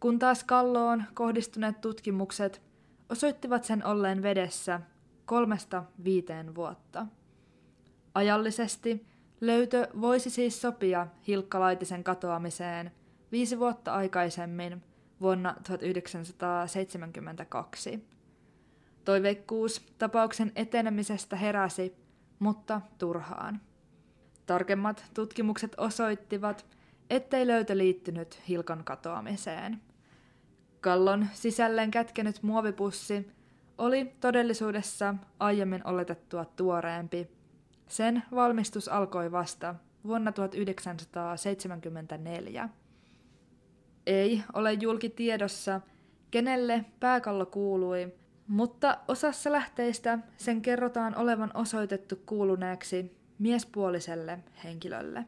kun 0.00 0.18
taas 0.18 0.44
kalloon 0.44 1.04
kohdistuneet 1.14 1.80
tutkimukset 1.80 2.62
osoittivat 3.08 3.64
sen 3.64 3.86
olleen 3.86 4.22
vedessä 4.22 4.80
kolmesta 5.24 5.84
viiteen 6.04 6.54
vuotta. 6.54 7.06
Ajallisesti 8.14 9.06
löytö 9.40 9.88
voisi 10.00 10.30
siis 10.30 10.62
sopia 10.62 11.06
Hilkka 11.26 11.60
Laitisen 11.60 12.04
katoamiseen 12.04 12.92
viisi 13.32 13.58
vuotta 13.58 13.94
aikaisemmin 13.94 14.82
vuonna 15.20 15.54
1972. 15.66 18.08
Toiveikkuus 19.04 19.86
tapauksen 19.98 20.52
etenemisestä 20.56 21.36
heräsi, 21.36 21.94
mutta 22.38 22.80
turhaan. 22.98 23.60
Tarkemmat 24.46 25.04
tutkimukset 25.14 25.74
osoittivat, 25.76 26.66
ettei 27.10 27.46
löytö 27.46 27.78
liittynyt 27.78 28.40
Hilkan 28.48 28.84
katoamiseen. 28.84 29.80
Kallon 30.80 31.26
sisälleen 31.32 31.90
kätkenyt 31.90 32.42
muovipussi 32.42 33.30
oli 33.78 34.12
todellisuudessa 34.20 35.14
aiemmin 35.40 35.86
oletettua 35.86 36.44
tuoreempi. 36.44 37.28
Sen 37.88 38.22
valmistus 38.34 38.88
alkoi 38.88 39.32
vasta 39.32 39.74
vuonna 40.04 40.32
1974. 40.32 42.68
Ei 44.08 44.42
ole 44.52 44.72
julkitiedossa, 44.72 45.80
kenelle 46.30 46.84
pääkallo 47.00 47.46
kuului, 47.46 48.14
mutta 48.46 48.98
osassa 49.08 49.52
lähteistä 49.52 50.18
sen 50.36 50.62
kerrotaan 50.62 51.16
olevan 51.16 51.50
osoitettu 51.54 52.16
kuuluneeksi 52.26 53.18
miespuoliselle 53.38 54.38
henkilölle. 54.64 55.24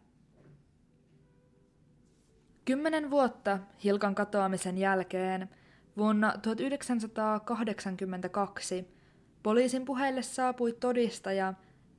Kymmenen 2.65 3.11
vuotta 3.11 3.59
Hilkan 3.85 4.15
katoamisen 4.15 4.79
jälkeen 4.79 5.49
vuonna 5.97 6.33
1982 6.43 8.89
poliisin 9.43 9.85
puheille 9.85 10.23
saapui 10.23 10.73
todistaja, 10.73 11.55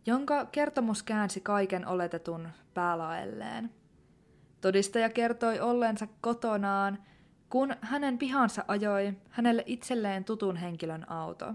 jonka 0.05 0.45
kertomus 0.45 1.03
käänsi 1.03 1.41
kaiken 1.41 1.87
oletetun 1.87 2.49
päälaelleen. 2.73 3.80
Todistaja 4.61 5.09
kertoi 5.09 5.59
olleensa 5.59 6.07
kotonaan, 6.21 6.97
kun 7.49 7.75
hänen 7.81 8.17
pihansa 8.17 8.65
ajoi 8.67 9.13
hänelle 9.29 9.63
itselleen 9.65 10.23
tutun 10.23 10.55
henkilön 10.55 11.11
auto. 11.11 11.53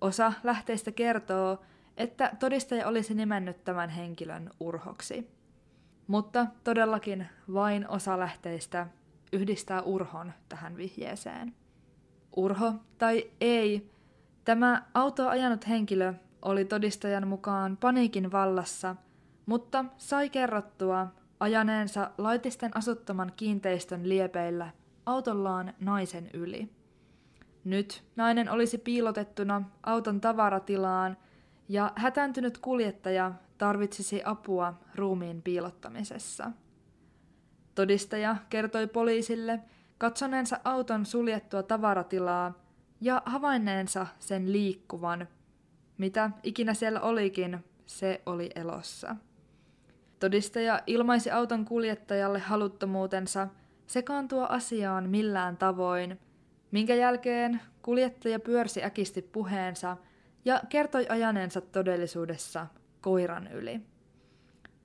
Osa 0.00 0.32
lähteistä 0.44 0.92
kertoo, 0.92 1.58
että 1.96 2.32
todistaja 2.38 2.88
olisi 2.88 3.14
nimennyt 3.14 3.64
tämän 3.64 3.88
henkilön 3.88 4.50
urhoksi. 4.60 5.30
Mutta 6.06 6.46
todellakin 6.64 7.26
vain 7.52 7.88
osa 7.88 8.18
lähteistä 8.18 8.86
yhdistää 9.32 9.82
urhon 9.82 10.32
tähän 10.48 10.76
vihjeeseen. 10.76 11.54
Urho 12.36 12.72
tai 12.98 13.30
ei, 13.40 13.90
tämä 14.44 14.82
autoa 14.94 15.30
ajanut 15.30 15.68
henkilö 15.68 16.14
oli 16.42 16.64
todistajan 16.64 17.28
mukaan 17.28 17.76
paniikin 17.76 18.32
vallassa, 18.32 18.96
mutta 19.46 19.84
sai 19.98 20.30
kerrottua 20.30 21.06
ajaneensa 21.40 22.10
laitisten 22.18 22.76
asuttoman 22.76 23.32
kiinteistön 23.36 24.08
liepeillä 24.08 24.70
autollaan 25.06 25.74
naisen 25.80 26.30
yli. 26.32 26.68
Nyt 27.64 28.04
nainen 28.16 28.50
olisi 28.50 28.78
piilotettuna 28.78 29.62
auton 29.82 30.20
tavaratilaan 30.20 31.16
ja 31.68 31.92
hätääntynyt 31.96 32.58
kuljettaja 32.58 33.32
tarvitsisi 33.58 34.22
apua 34.24 34.74
ruumiin 34.94 35.42
piilottamisessa. 35.42 36.50
Todistaja 37.74 38.36
kertoi 38.50 38.86
poliisille 38.86 39.60
katsoneensa 39.98 40.60
auton 40.64 41.06
suljettua 41.06 41.62
tavaratilaa 41.62 42.52
ja 43.00 43.22
havainneensa 43.26 44.06
sen 44.18 44.52
liikkuvan. 44.52 45.28
Mitä 45.98 46.30
ikinä 46.42 46.74
siellä 46.74 47.00
olikin, 47.00 47.64
se 47.86 48.22
oli 48.26 48.50
elossa. 48.54 49.16
Todistaja 50.20 50.82
ilmaisi 50.86 51.30
auton 51.30 51.64
kuljettajalle 51.64 52.38
haluttomuutensa 52.38 53.48
sekaantua 53.86 54.46
asiaan 54.46 55.08
millään 55.08 55.56
tavoin, 55.56 56.18
minkä 56.70 56.94
jälkeen 56.94 57.60
kuljettaja 57.82 58.40
pyörsi 58.40 58.84
äkisti 58.84 59.22
puheensa 59.22 59.96
ja 60.44 60.60
kertoi 60.68 61.06
ajaneensa 61.08 61.60
todellisuudessa 61.60 62.66
koiran 63.00 63.48
yli. 63.52 63.80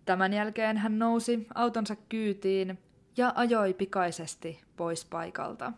Tämän 0.06 0.34
jälkeen 0.34 0.78
hän 0.78 1.00
nousi 1.00 1.48
autonsa 1.56 1.96
kyytiin 2.10 2.80
ja 3.18 3.34
ajoi 3.36 3.74
pikaisesti 3.74 4.62
pois 4.78 5.06
paikalta. 5.06 5.74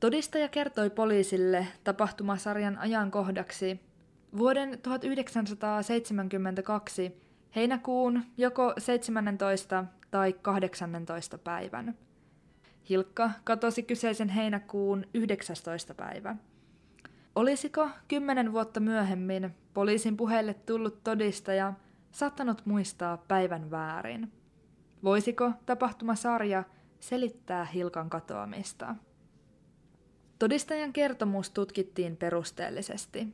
Todistaja 0.00 0.48
kertoi 0.48 0.90
poliisille 0.90 1.66
tapahtumasarjan 1.84 2.78
ajankohdaksi 2.78 3.80
vuoden 4.38 4.78
1972 4.82 7.29
heinäkuun 7.56 8.22
joko 8.36 8.74
17 8.78 9.84
tai 10.10 10.32
18 10.32 11.38
päivän. 11.38 11.94
Hilkka 12.88 13.30
katosi 13.44 13.82
kyseisen 13.82 14.28
heinäkuun 14.28 15.04
19. 15.14 15.94
päivä. 15.94 16.36
Olisiko 17.34 17.88
kymmenen 18.08 18.52
vuotta 18.52 18.80
myöhemmin 18.80 19.54
poliisin 19.74 20.16
puheelle 20.16 20.54
tullut 20.54 21.04
todistaja 21.04 21.72
saattanut 22.12 22.66
muistaa 22.66 23.16
päivän 23.16 23.70
väärin? 23.70 24.32
Voisiko 25.04 25.52
tapahtumasarja 25.66 26.64
selittää 27.00 27.64
Hilkan 27.64 28.10
katoamista? 28.10 28.94
Todistajan 30.38 30.92
kertomus 30.92 31.50
tutkittiin 31.50 32.16
perusteellisesti. 32.16 33.28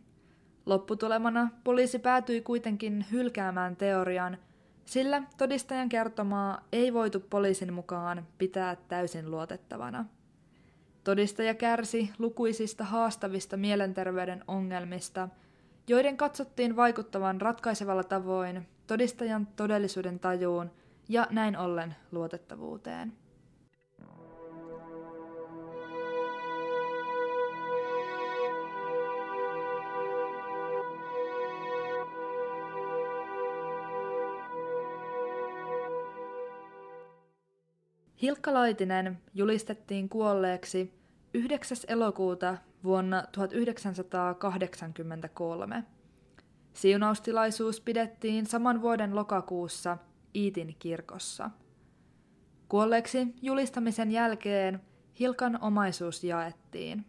Lopputulemana 0.67 1.51
poliisi 1.65 1.99
päätyi 1.99 2.41
kuitenkin 2.41 3.07
hylkäämään 3.13 3.77
teorian, 3.77 4.39
sillä 4.85 5.23
todistajan 5.37 5.89
kertomaa 5.89 6.61
ei 6.73 6.95
voitu 6.95 7.21
poliisin 7.21 7.73
mukaan 7.73 8.27
pitää 8.39 8.77
täysin 8.89 9.31
luotettavana. 9.31 10.05
Todistaja 11.05 11.55
kärsi 11.55 12.11
lukuisista 12.19 12.85
haastavista 12.85 13.57
mielenterveyden 13.57 14.45
ongelmista, 14.49 15.29
joiden 15.89 16.17
katsottiin 16.17 16.77
vaikuttavan 16.77 17.41
ratkaisevalla 17.41 18.05
tavoin 18.05 18.67
todistajan 18.87 19.47
todellisuuden 19.57 20.19
tajuun 20.19 20.71
ja 21.09 21.27
näin 21.31 21.59
ollen 21.59 21.97
luotettavuuteen. 22.13 23.13
Hilkka 38.23 38.55
Laitinen 38.55 39.19
julistettiin 39.35 40.09
kuolleeksi 40.09 40.93
9. 41.35 41.77
elokuuta 41.89 42.57
vuonna 42.85 43.25
1983. 43.33 45.85
Siunaustilaisuus 46.73 47.81
pidettiin 47.81 48.47
saman 48.47 48.83
vuoden 48.83 49.15
lokakuussa 49.15 49.99
Iitin 50.35 50.77
kirkossa. 50.79 51.51
Kuolleeksi 52.69 53.35
julistamisen 53.43 54.11
jälkeen 54.11 54.81
Hilkan 55.21 55.63
omaisuus 55.63 56.25
jaettiin. 56.25 57.07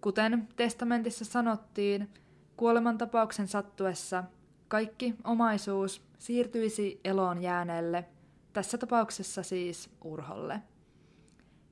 Kuten 0.00 0.48
testamentissa 0.56 1.24
sanottiin, 1.24 2.08
kuolemantapauksen 2.56 3.48
sattuessa 3.48 4.24
kaikki 4.68 5.14
omaisuus 5.24 6.02
siirtyisi 6.18 7.00
eloon 7.04 7.42
jääneelle, 7.42 8.04
tässä 8.52 8.78
tapauksessa 8.78 9.42
siis 9.42 9.90
Urholle. 10.04 10.62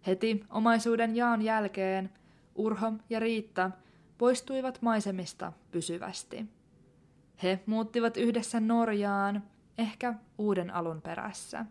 Heti 0.06 0.44
omaisuuden 0.50 1.16
jaon 1.16 1.42
jälkeen 1.42 2.10
Urho 2.54 2.92
ja 3.10 3.20
Riitta 3.20 3.70
poistuivat 4.18 4.82
maisemista 4.82 5.52
pysyvästi. 5.70 6.46
He 7.42 7.60
muuttivat 7.66 8.16
yhdessä 8.16 8.60
Norjaan, 8.60 9.42
ehkä 9.78 10.14
uuden 10.38 10.74
alun 10.74 11.02
perässä. 11.02 11.66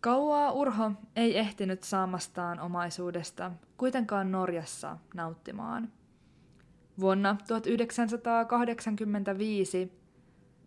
Kauaa 0.00 0.52
Urho 0.52 0.92
ei 1.16 1.38
ehtinyt 1.38 1.82
saamastaan 1.82 2.60
omaisuudesta 2.60 3.52
kuitenkaan 3.76 4.32
Norjassa 4.32 4.98
nauttimaan. 5.14 5.92
Vuonna 7.00 7.36
1985, 7.48 9.92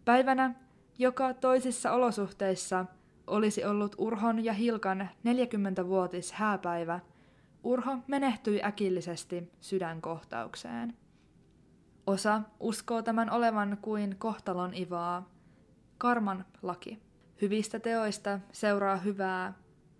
päivänä, 0.05 0.55
joka 0.99 1.33
toisissa 1.33 1.91
olosuhteissa– 1.91 2.85
olisi 3.29 3.65
ollut 3.65 3.95
Urhon 3.97 4.45
ja 4.45 4.53
Hilkan 4.53 5.09
40-vuotis 5.27 6.31
hääpäivä, 6.31 6.99
Urho 7.63 7.97
menehtyi 8.07 8.63
äkillisesti 8.63 9.51
sydänkohtaukseen. 9.59 10.97
Osa 12.07 12.41
uskoo 12.59 13.01
tämän 13.01 13.29
olevan 13.29 13.77
kuin 13.81 14.15
kohtalon 14.17 14.73
ivaa, 14.73 15.29
karman 15.97 16.45
laki. 16.61 17.01
Hyvistä 17.41 17.79
teoista 17.79 18.39
seuraa 18.51 18.97
hyvää, 18.97 19.53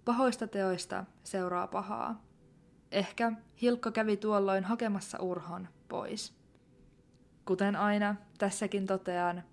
pahoista 0.05 0.47
teoista 0.47 1.05
seuraa 1.23 1.67
pahaa. 1.67 2.21
Ehkä 2.91 3.31
Hilkka 3.61 3.91
kävi 3.91 4.17
tuolloin 4.17 4.63
hakemassa 4.63 5.19
Urhon 5.21 5.67
pois. 5.87 6.33
Kuten 7.45 7.75
aina, 7.75 8.15
tässäkin 8.37 8.85
totean, 8.85 9.43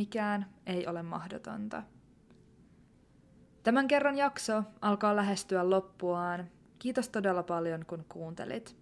mikään 0.00 0.46
ei 0.66 0.86
ole 0.86 1.02
mahdotonta. 1.02 1.82
Tämän 3.62 3.88
kerran 3.88 4.16
jakso 4.16 4.62
alkaa 4.80 5.16
lähestyä 5.16 5.70
loppuaan. 5.70 6.48
Kiitos 6.78 7.08
todella 7.08 7.42
paljon, 7.42 7.84
kun 7.86 8.04
kuuntelit. 8.08 8.76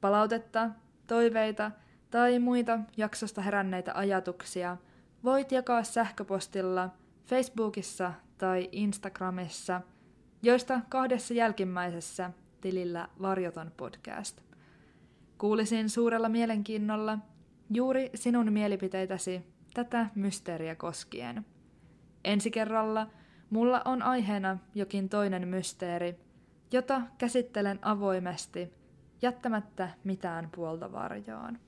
Palautetta, 0.00 0.70
toiveita 1.06 1.70
tai 2.10 2.38
muita 2.38 2.78
jaksosta 2.96 3.42
heränneitä 3.42 3.92
ajatuksia 3.94 4.76
voit 5.24 5.52
jakaa 5.52 5.82
sähköpostilla 5.82 6.90
Facebookissa 7.26 8.12
tai 8.38 8.68
Instagramissa, 8.72 9.80
joista 10.42 10.80
kahdessa 10.88 11.34
jälkimmäisessä 11.34 12.30
tilillä 12.60 13.08
Varjoton 13.22 13.72
podcast. 13.76 14.40
Kuulisin 15.38 15.90
suurella 15.90 16.28
mielenkiinnolla 16.28 17.18
juuri 17.70 18.10
sinun 18.14 18.52
mielipiteitäsi 18.52 19.49
tätä 19.74 20.06
mysteeriä 20.14 20.74
koskien. 20.74 21.46
Ensi 22.24 22.50
kerralla– 22.50 23.06
Mulla 23.50 23.82
on 23.84 24.02
aiheena 24.02 24.58
jokin 24.74 25.08
toinen 25.08 25.48
mysteeri, 25.48 26.20
jota 26.72 27.02
käsittelen 27.18 27.78
avoimesti, 27.82 28.72
jättämättä 29.22 29.88
mitään 30.04 30.48
puolta 30.54 30.92
varjoon. 30.92 31.58